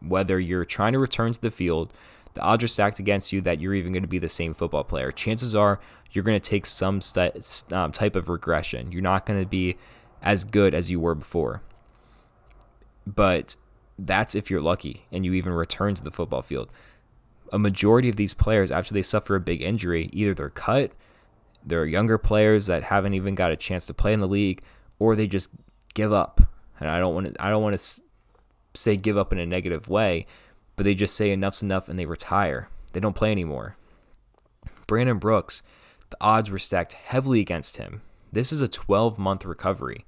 Whether 0.00 0.38
you're 0.38 0.64
trying 0.64 0.92
to 0.92 0.98
return 0.98 1.32
to 1.32 1.40
the 1.40 1.50
field, 1.50 1.92
the 2.38 2.44
odds 2.44 2.62
are 2.62 2.68
stacked 2.68 3.00
against 3.00 3.32
you 3.32 3.40
that 3.40 3.60
you're 3.60 3.74
even 3.74 3.92
going 3.92 4.04
to 4.04 4.08
be 4.08 4.20
the 4.20 4.28
same 4.28 4.54
football 4.54 4.84
player. 4.84 5.10
Chances 5.10 5.56
are 5.56 5.80
you're 6.12 6.22
going 6.22 6.38
to 6.38 6.50
take 6.50 6.66
some 6.66 7.00
st- 7.00 7.72
um, 7.72 7.90
type 7.90 8.14
of 8.14 8.28
regression. 8.28 8.92
You're 8.92 9.02
not 9.02 9.26
going 9.26 9.40
to 9.42 9.48
be 9.48 9.76
as 10.22 10.44
good 10.44 10.72
as 10.72 10.88
you 10.88 11.00
were 11.00 11.16
before. 11.16 11.62
But 13.04 13.56
that's 13.98 14.36
if 14.36 14.52
you're 14.52 14.60
lucky 14.60 15.06
and 15.10 15.24
you 15.24 15.32
even 15.32 15.52
return 15.52 15.96
to 15.96 16.04
the 16.04 16.12
football 16.12 16.42
field. 16.42 16.70
A 17.52 17.58
majority 17.58 18.08
of 18.08 18.14
these 18.14 18.34
players, 18.34 18.70
after 18.70 18.94
they 18.94 19.02
suffer 19.02 19.34
a 19.34 19.40
big 19.40 19.60
injury, 19.60 20.08
either 20.12 20.32
they're 20.32 20.48
cut, 20.48 20.92
they're 21.66 21.86
younger 21.86 22.18
players 22.18 22.66
that 22.66 22.84
haven't 22.84 23.14
even 23.14 23.34
got 23.34 23.50
a 23.50 23.56
chance 23.56 23.84
to 23.86 23.94
play 23.94 24.12
in 24.12 24.20
the 24.20 24.28
league, 24.28 24.62
or 25.00 25.16
they 25.16 25.26
just 25.26 25.50
give 25.94 26.12
up. 26.12 26.40
And 26.78 26.88
I 26.88 27.00
don't 27.00 27.14
want 27.14 27.34
to, 27.34 27.44
I 27.44 27.50
don't 27.50 27.64
want 27.64 27.76
to 27.76 28.02
say 28.74 28.96
give 28.96 29.18
up 29.18 29.32
in 29.32 29.40
a 29.40 29.46
negative 29.46 29.88
way, 29.88 30.26
but 30.78 30.84
they 30.84 30.94
just 30.94 31.14
say 31.14 31.30
enough's 31.30 31.62
enough 31.62 31.90
and 31.90 31.98
they 31.98 32.06
retire. 32.06 32.68
They 32.94 33.00
don't 33.00 33.16
play 33.16 33.30
anymore. 33.30 33.76
Brandon 34.86 35.18
Brooks 35.18 35.62
the 36.10 36.16
odds 36.20 36.50
were 36.50 36.58
stacked 36.58 36.94
heavily 36.94 37.40
against 37.40 37.76
him. 37.76 38.02
This 38.32 38.52
is 38.52 38.62
a 38.62 38.68
12 38.68 39.18
month 39.18 39.44
recovery. 39.44 40.06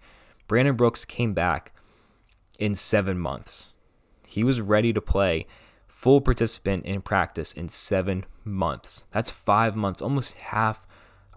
Brandon 0.48 0.76
Brooks 0.76 1.04
came 1.04 1.34
back 1.34 1.72
in 2.58 2.74
seven 2.74 3.18
months. 3.18 3.76
He 4.26 4.44
was 4.44 4.60
ready 4.60 4.92
to 4.92 5.00
play 5.00 5.46
full 5.86 6.20
participant 6.20 6.86
in 6.86 7.02
practice 7.02 7.52
in 7.52 7.68
seven 7.68 8.24
months. 8.44 9.04
That's 9.10 9.30
five 9.30 9.76
months, 9.76 10.00
almost 10.00 10.34
half 10.34 10.86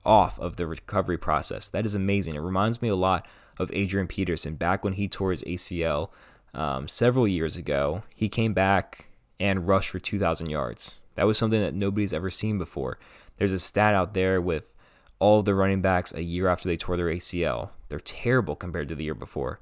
off 0.05 0.39
of 0.39 0.55
the 0.55 0.67
recovery 0.67 1.17
process. 1.17 1.69
That 1.69 1.85
is 1.85 1.95
amazing. 1.95 2.35
It 2.35 2.39
reminds 2.39 2.81
me 2.81 2.89
a 2.89 2.95
lot 2.95 3.27
of 3.57 3.71
Adrian 3.73 4.07
Peterson 4.07 4.55
back 4.55 4.83
when 4.83 4.93
he 4.93 5.07
tore 5.07 5.31
his 5.31 5.43
ACL 5.43 6.09
um, 6.53 6.87
several 6.87 7.27
years 7.27 7.57
ago. 7.57 8.03
He 8.15 8.29
came 8.29 8.53
back 8.53 9.07
and 9.43 9.67
rush 9.67 9.89
for 9.89 9.99
2,000 9.99 10.49
yards. 10.49 11.01
That 11.15 11.27
was 11.27 11.37
something 11.37 11.59
that 11.59 11.73
nobody's 11.73 12.13
ever 12.13 12.29
seen 12.29 12.57
before. 12.57 12.97
There's 13.37 13.51
a 13.51 13.59
stat 13.59 13.93
out 13.93 14.13
there 14.13 14.39
with 14.39 14.73
all 15.19 15.39
of 15.39 15.45
the 15.45 15.53
running 15.53 15.81
backs 15.81 16.13
a 16.13 16.23
year 16.23 16.47
after 16.47 16.69
they 16.69 16.77
tore 16.77 16.95
their 16.95 17.07
ACL. 17.07 17.71
They're 17.89 17.99
terrible 17.99 18.55
compared 18.55 18.87
to 18.87 18.95
the 18.95 19.03
year 19.03 19.13
before. 19.13 19.59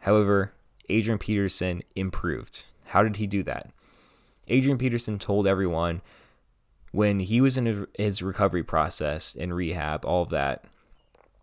However, 0.00 0.52
Adrian 0.90 1.18
Peterson 1.18 1.82
improved. 1.96 2.64
How 2.88 3.02
did 3.02 3.16
he 3.16 3.26
do 3.26 3.42
that? 3.44 3.70
Adrian 4.48 4.76
Peterson 4.76 5.18
told 5.18 5.46
everyone 5.46 6.02
when 6.92 7.20
he 7.20 7.40
was 7.40 7.56
in 7.56 7.86
his 7.96 8.22
recovery 8.22 8.62
process 8.62 9.34
in 9.34 9.50
rehab, 9.54 10.04
all 10.04 10.24
of 10.24 10.28
that, 10.28 10.64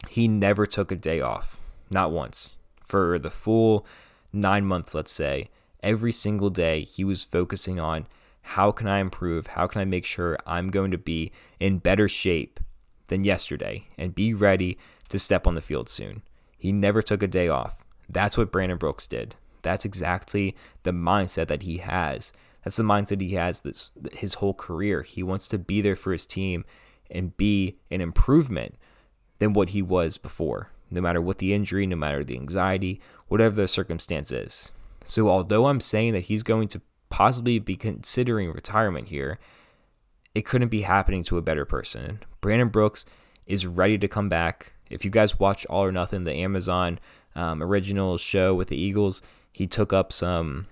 he 0.10 0.28
never 0.28 0.68
took 0.68 0.92
a 0.92 0.96
day 0.96 1.22
off, 1.22 1.60
not 1.90 2.12
once. 2.12 2.60
For 2.84 3.18
the 3.18 3.32
full 3.32 3.84
nine 4.32 4.64
months, 4.64 4.94
let's 4.94 5.12
say, 5.12 5.50
every 5.84 6.12
single 6.12 6.50
day 6.50 6.82
he 6.82 7.04
was 7.04 7.24
focusing 7.24 7.80
on 7.80 8.08
how 8.42 8.72
can 8.72 8.88
I 8.88 9.00
improve? 9.00 9.48
How 9.48 9.68
can 9.68 9.82
I 9.82 9.86
make 9.86 10.06
sure 10.06 10.38
I'm 10.46 10.70
going 10.70 10.92
to 10.92 10.98
be 10.98 11.32
in 11.60 11.78
better 11.78 12.10
shape 12.10 12.60
than 13.08 13.24
yesterday 13.24 13.88
and 13.98 14.16
be 14.16 14.34
ready 14.34 14.78
to 15.10 15.20
step 15.20 15.46
on 15.46 15.56
the 15.56 15.62
field 15.62 15.88
soon? 15.88 16.24
He 16.58 16.72
never 16.72 17.02
took 17.02 17.24
a 17.24 17.28
day 17.28 17.48
off. 17.48 17.84
That's 18.10 18.38
what 18.38 18.52
Brandon 18.52 18.78
Brooks 18.78 19.08
did. 19.08 19.36
That's 19.62 19.86
exactly 19.86 20.56
the 20.84 20.92
mindset 20.92 21.48
that 21.48 21.64
he 21.64 21.78
has. 21.78 22.34
That's 22.64 22.78
the 22.78 22.84
mindset 22.84 23.22
he 23.22 23.34
has 23.36 23.62
this 23.62 23.92
his 24.14 24.36
whole 24.36 24.54
career. 24.54 25.02
He 25.04 25.24
wants 25.24 25.48
to 25.50 25.58
be 25.58 25.82
there 25.82 25.96
for 25.96 26.12
his 26.12 26.26
team 26.26 26.66
and 27.10 27.36
be 27.38 27.78
an 27.92 28.02
improvement 28.02 28.76
than 29.40 29.54
what 29.54 29.70
he 29.70 29.82
was 29.82 30.18
before, 30.18 30.70
no 30.90 31.02
matter 31.02 31.22
what 31.22 31.38
the 31.38 31.54
injury, 31.54 31.86
no 31.86 31.96
matter 31.96 32.24
the 32.24 32.38
anxiety, 32.38 33.02
whatever 33.28 33.56
the 33.56 33.68
circumstance 33.68 34.32
is. 34.32 34.72
So, 35.04 35.30
although 35.30 35.68
I'm 35.68 35.82
saying 35.82 36.14
that 36.14 36.22
he's 36.22 36.44
going 36.44 36.68
to 36.70 36.82
possibly 37.10 37.60
be 37.60 37.76
considering 37.76 38.52
retirement 38.52 39.10
here, 39.10 39.38
it 40.34 40.46
couldn't 40.46 40.70
be 40.70 40.82
happening 40.82 41.24
to 41.24 41.38
a 41.38 41.42
better 41.42 41.66
person. 41.66 42.20
Brandon 42.42 42.70
Brooks 42.70 43.06
is 43.46 43.68
ready 43.68 43.98
to 43.98 44.08
come 44.08 44.30
back. 44.30 44.74
If 44.90 45.06
you 45.06 45.12
guys 45.12 45.40
watch 45.40 45.66
All 45.68 45.84
or 45.84 45.92
Nothing, 45.92 46.24
the 46.24 46.34
Amazon 46.34 47.00
um, 47.36 47.62
original 47.62 48.18
show 48.18 48.54
with 48.56 48.70
the 48.70 48.78
Eagles, 48.78 49.22
he 49.52 49.68
took 49.68 49.94
up 49.94 50.12
some 50.12 50.68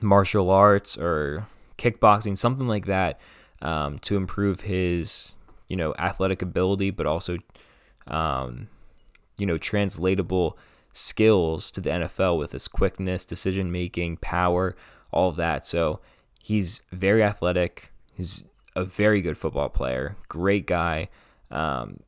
martial 0.00 0.50
arts 0.50 0.96
or 0.96 1.46
kickboxing, 1.78 2.36
something 2.36 2.68
like 2.68 2.86
that, 2.86 3.20
um, 3.60 3.98
to 4.00 4.16
improve 4.16 4.62
his, 4.62 5.36
you 5.68 5.76
know, 5.76 5.94
athletic 5.98 6.42
ability, 6.42 6.90
but 6.90 7.06
also, 7.06 7.38
um, 8.06 8.68
you 9.38 9.46
know, 9.46 9.58
translatable 9.58 10.58
skills 10.92 11.70
to 11.72 11.80
the 11.80 11.90
NFL 11.90 12.38
with 12.38 12.52
his 12.52 12.68
quickness, 12.68 13.24
decision 13.24 13.72
making, 13.72 14.18
power, 14.18 14.76
all 15.10 15.30
of 15.30 15.36
that. 15.36 15.64
So 15.64 16.00
he's 16.42 16.82
very 16.92 17.22
athletic. 17.22 17.92
He's 18.14 18.44
a 18.76 18.84
very 18.84 19.20
good 19.20 19.38
football 19.38 19.68
player, 19.68 20.16
great 20.28 20.66
guy. 20.66 21.08
Um, 21.50 22.00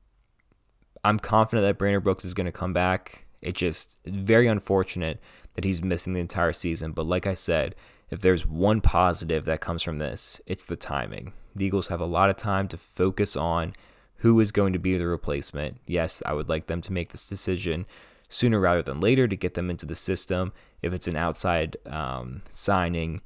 I'm 1.04 1.18
confident 1.18 1.66
that 1.66 1.78
Brandon 1.78 2.02
Brooks 2.02 2.24
is 2.24 2.34
going 2.34 2.46
to 2.46 2.52
come 2.52 2.72
back. 2.72 3.26
It 3.42 3.54
just 3.54 3.98
very 4.06 4.46
unfortunate 4.46 5.20
that 5.54 5.64
he's 5.64 5.82
missing 5.82 6.14
the 6.14 6.20
entire 6.20 6.52
season. 6.52 6.92
But 6.92 7.06
like 7.06 7.26
I 7.26 7.34
said, 7.34 7.74
if 8.10 8.20
there's 8.20 8.46
one 8.46 8.80
positive 8.80 9.44
that 9.44 9.60
comes 9.60 9.82
from 9.82 9.98
this, 9.98 10.40
it's 10.46 10.64
the 10.64 10.76
timing. 10.76 11.32
The 11.54 11.66
Eagles 11.66 11.88
have 11.88 12.00
a 12.00 12.06
lot 12.06 12.30
of 12.30 12.36
time 12.36 12.68
to 12.68 12.76
focus 12.76 13.36
on 13.36 13.74
who 14.18 14.40
is 14.40 14.52
going 14.52 14.72
to 14.72 14.78
be 14.78 14.96
the 14.96 15.06
replacement. 15.06 15.78
Yes, 15.86 16.22
I 16.24 16.32
would 16.32 16.48
like 16.48 16.66
them 16.66 16.80
to 16.82 16.92
make 16.92 17.10
this 17.10 17.28
decision 17.28 17.86
sooner 18.34 18.58
rather 18.58 18.82
than 18.82 18.98
later 18.98 19.28
to 19.28 19.36
get 19.36 19.54
them 19.54 19.70
into 19.70 19.86
the 19.86 19.94
system 19.94 20.52
if 20.82 20.92
it's 20.92 21.06
an 21.06 21.14
outside 21.14 21.76
um, 21.86 22.42
signing, 22.50 23.20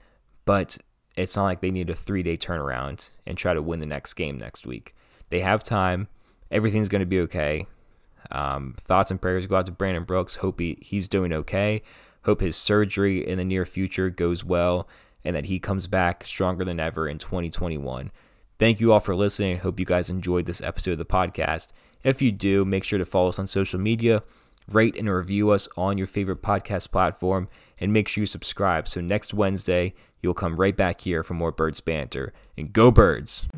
but 0.44 0.76
it's 1.16 1.34
not 1.34 1.44
like 1.44 1.60
they 1.60 1.70
need 1.70 1.88
a 1.88 1.94
three 1.94 2.22
day 2.22 2.36
turnaround 2.36 3.08
and 3.26 3.38
try 3.38 3.54
to 3.54 3.62
win 3.62 3.80
the 3.80 3.86
next 3.86 4.14
game 4.14 4.36
next 4.36 4.66
week. 4.66 4.94
They 5.30 5.40
have 5.40 5.64
time. 5.64 6.08
Everything's 6.50 6.90
going 6.90 7.00
to 7.00 7.06
be 7.06 7.20
okay. 7.20 7.66
Um, 8.30 8.74
thoughts 8.78 9.10
and 9.10 9.20
prayers 9.20 9.46
go 9.46 9.56
out 9.56 9.66
to 9.66 9.72
Brandon 9.72 10.04
Brooks. 10.04 10.36
Hope 10.36 10.60
he, 10.60 10.76
he's 10.82 11.08
doing 11.08 11.32
okay. 11.32 11.82
Hope 12.24 12.42
his 12.42 12.56
surgery 12.56 13.26
in 13.26 13.38
the 13.38 13.44
near 13.44 13.64
future 13.64 14.10
goes 14.10 14.44
well 14.44 14.86
and 15.24 15.34
that 15.34 15.46
he 15.46 15.58
comes 15.58 15.86
back 15.86 16.24
stronger 16.24 16.64
than 16.64 16.78
ever 16.78 17.08
in 17.08 17.18
2021. 17.18 18.10
Thank 18.58 18.80
you 18.80 18.92
all 18.92 19.00
for 19.00 19.16
listening. 19.16 19.58
Hope 19.58 19.80
you 19.80 19.86
guys 19.86 20.10
enjoyed 20.10 20.44
this 20.44 20.60
episode 20.60 20.92
of 20.92 20.98
the 20.98 21.04
podcast. 21.06 21.68
If 22.04 22.20
you 22.20 22.30
do, 22.30 22.64
make 22.64 22.84
sure 22.84 22.98
to 22.98 23.06
follow 23.06 23.28
us 23.28 23.38
on 23.38 23.46
social 23.46 23.80
media, 23.80 24.22
rate 24.72 24.96
and 24.96 25.08
review 25.10 25.50
us 25.50 25.68
on 25.76 25.98
your 25.98 26.06
favorite 26.06 26.42
podcast 26.42 26.90
platform, 26.90 27.48
and 27.80 27.92
make 27.92 28.08
sure 28.08 28.22
you 28.22 28.26
subscribe 28.26 28.88
so 28.88 29.00
next 29.00 29.32
Wednesday 29.32 29.94
you'll 30.22 30.34
come 30.34 30.56
right 30.56 30.76
back 30.76 31.02
here 31.02 31.22
for 31.22 31.34
more 31.34 31.52
Birds 31.52 31.80
Banter. 31.80 32.32
And 32.56 32.72
go, 32.72 32.90
Birds! 32.90 33.48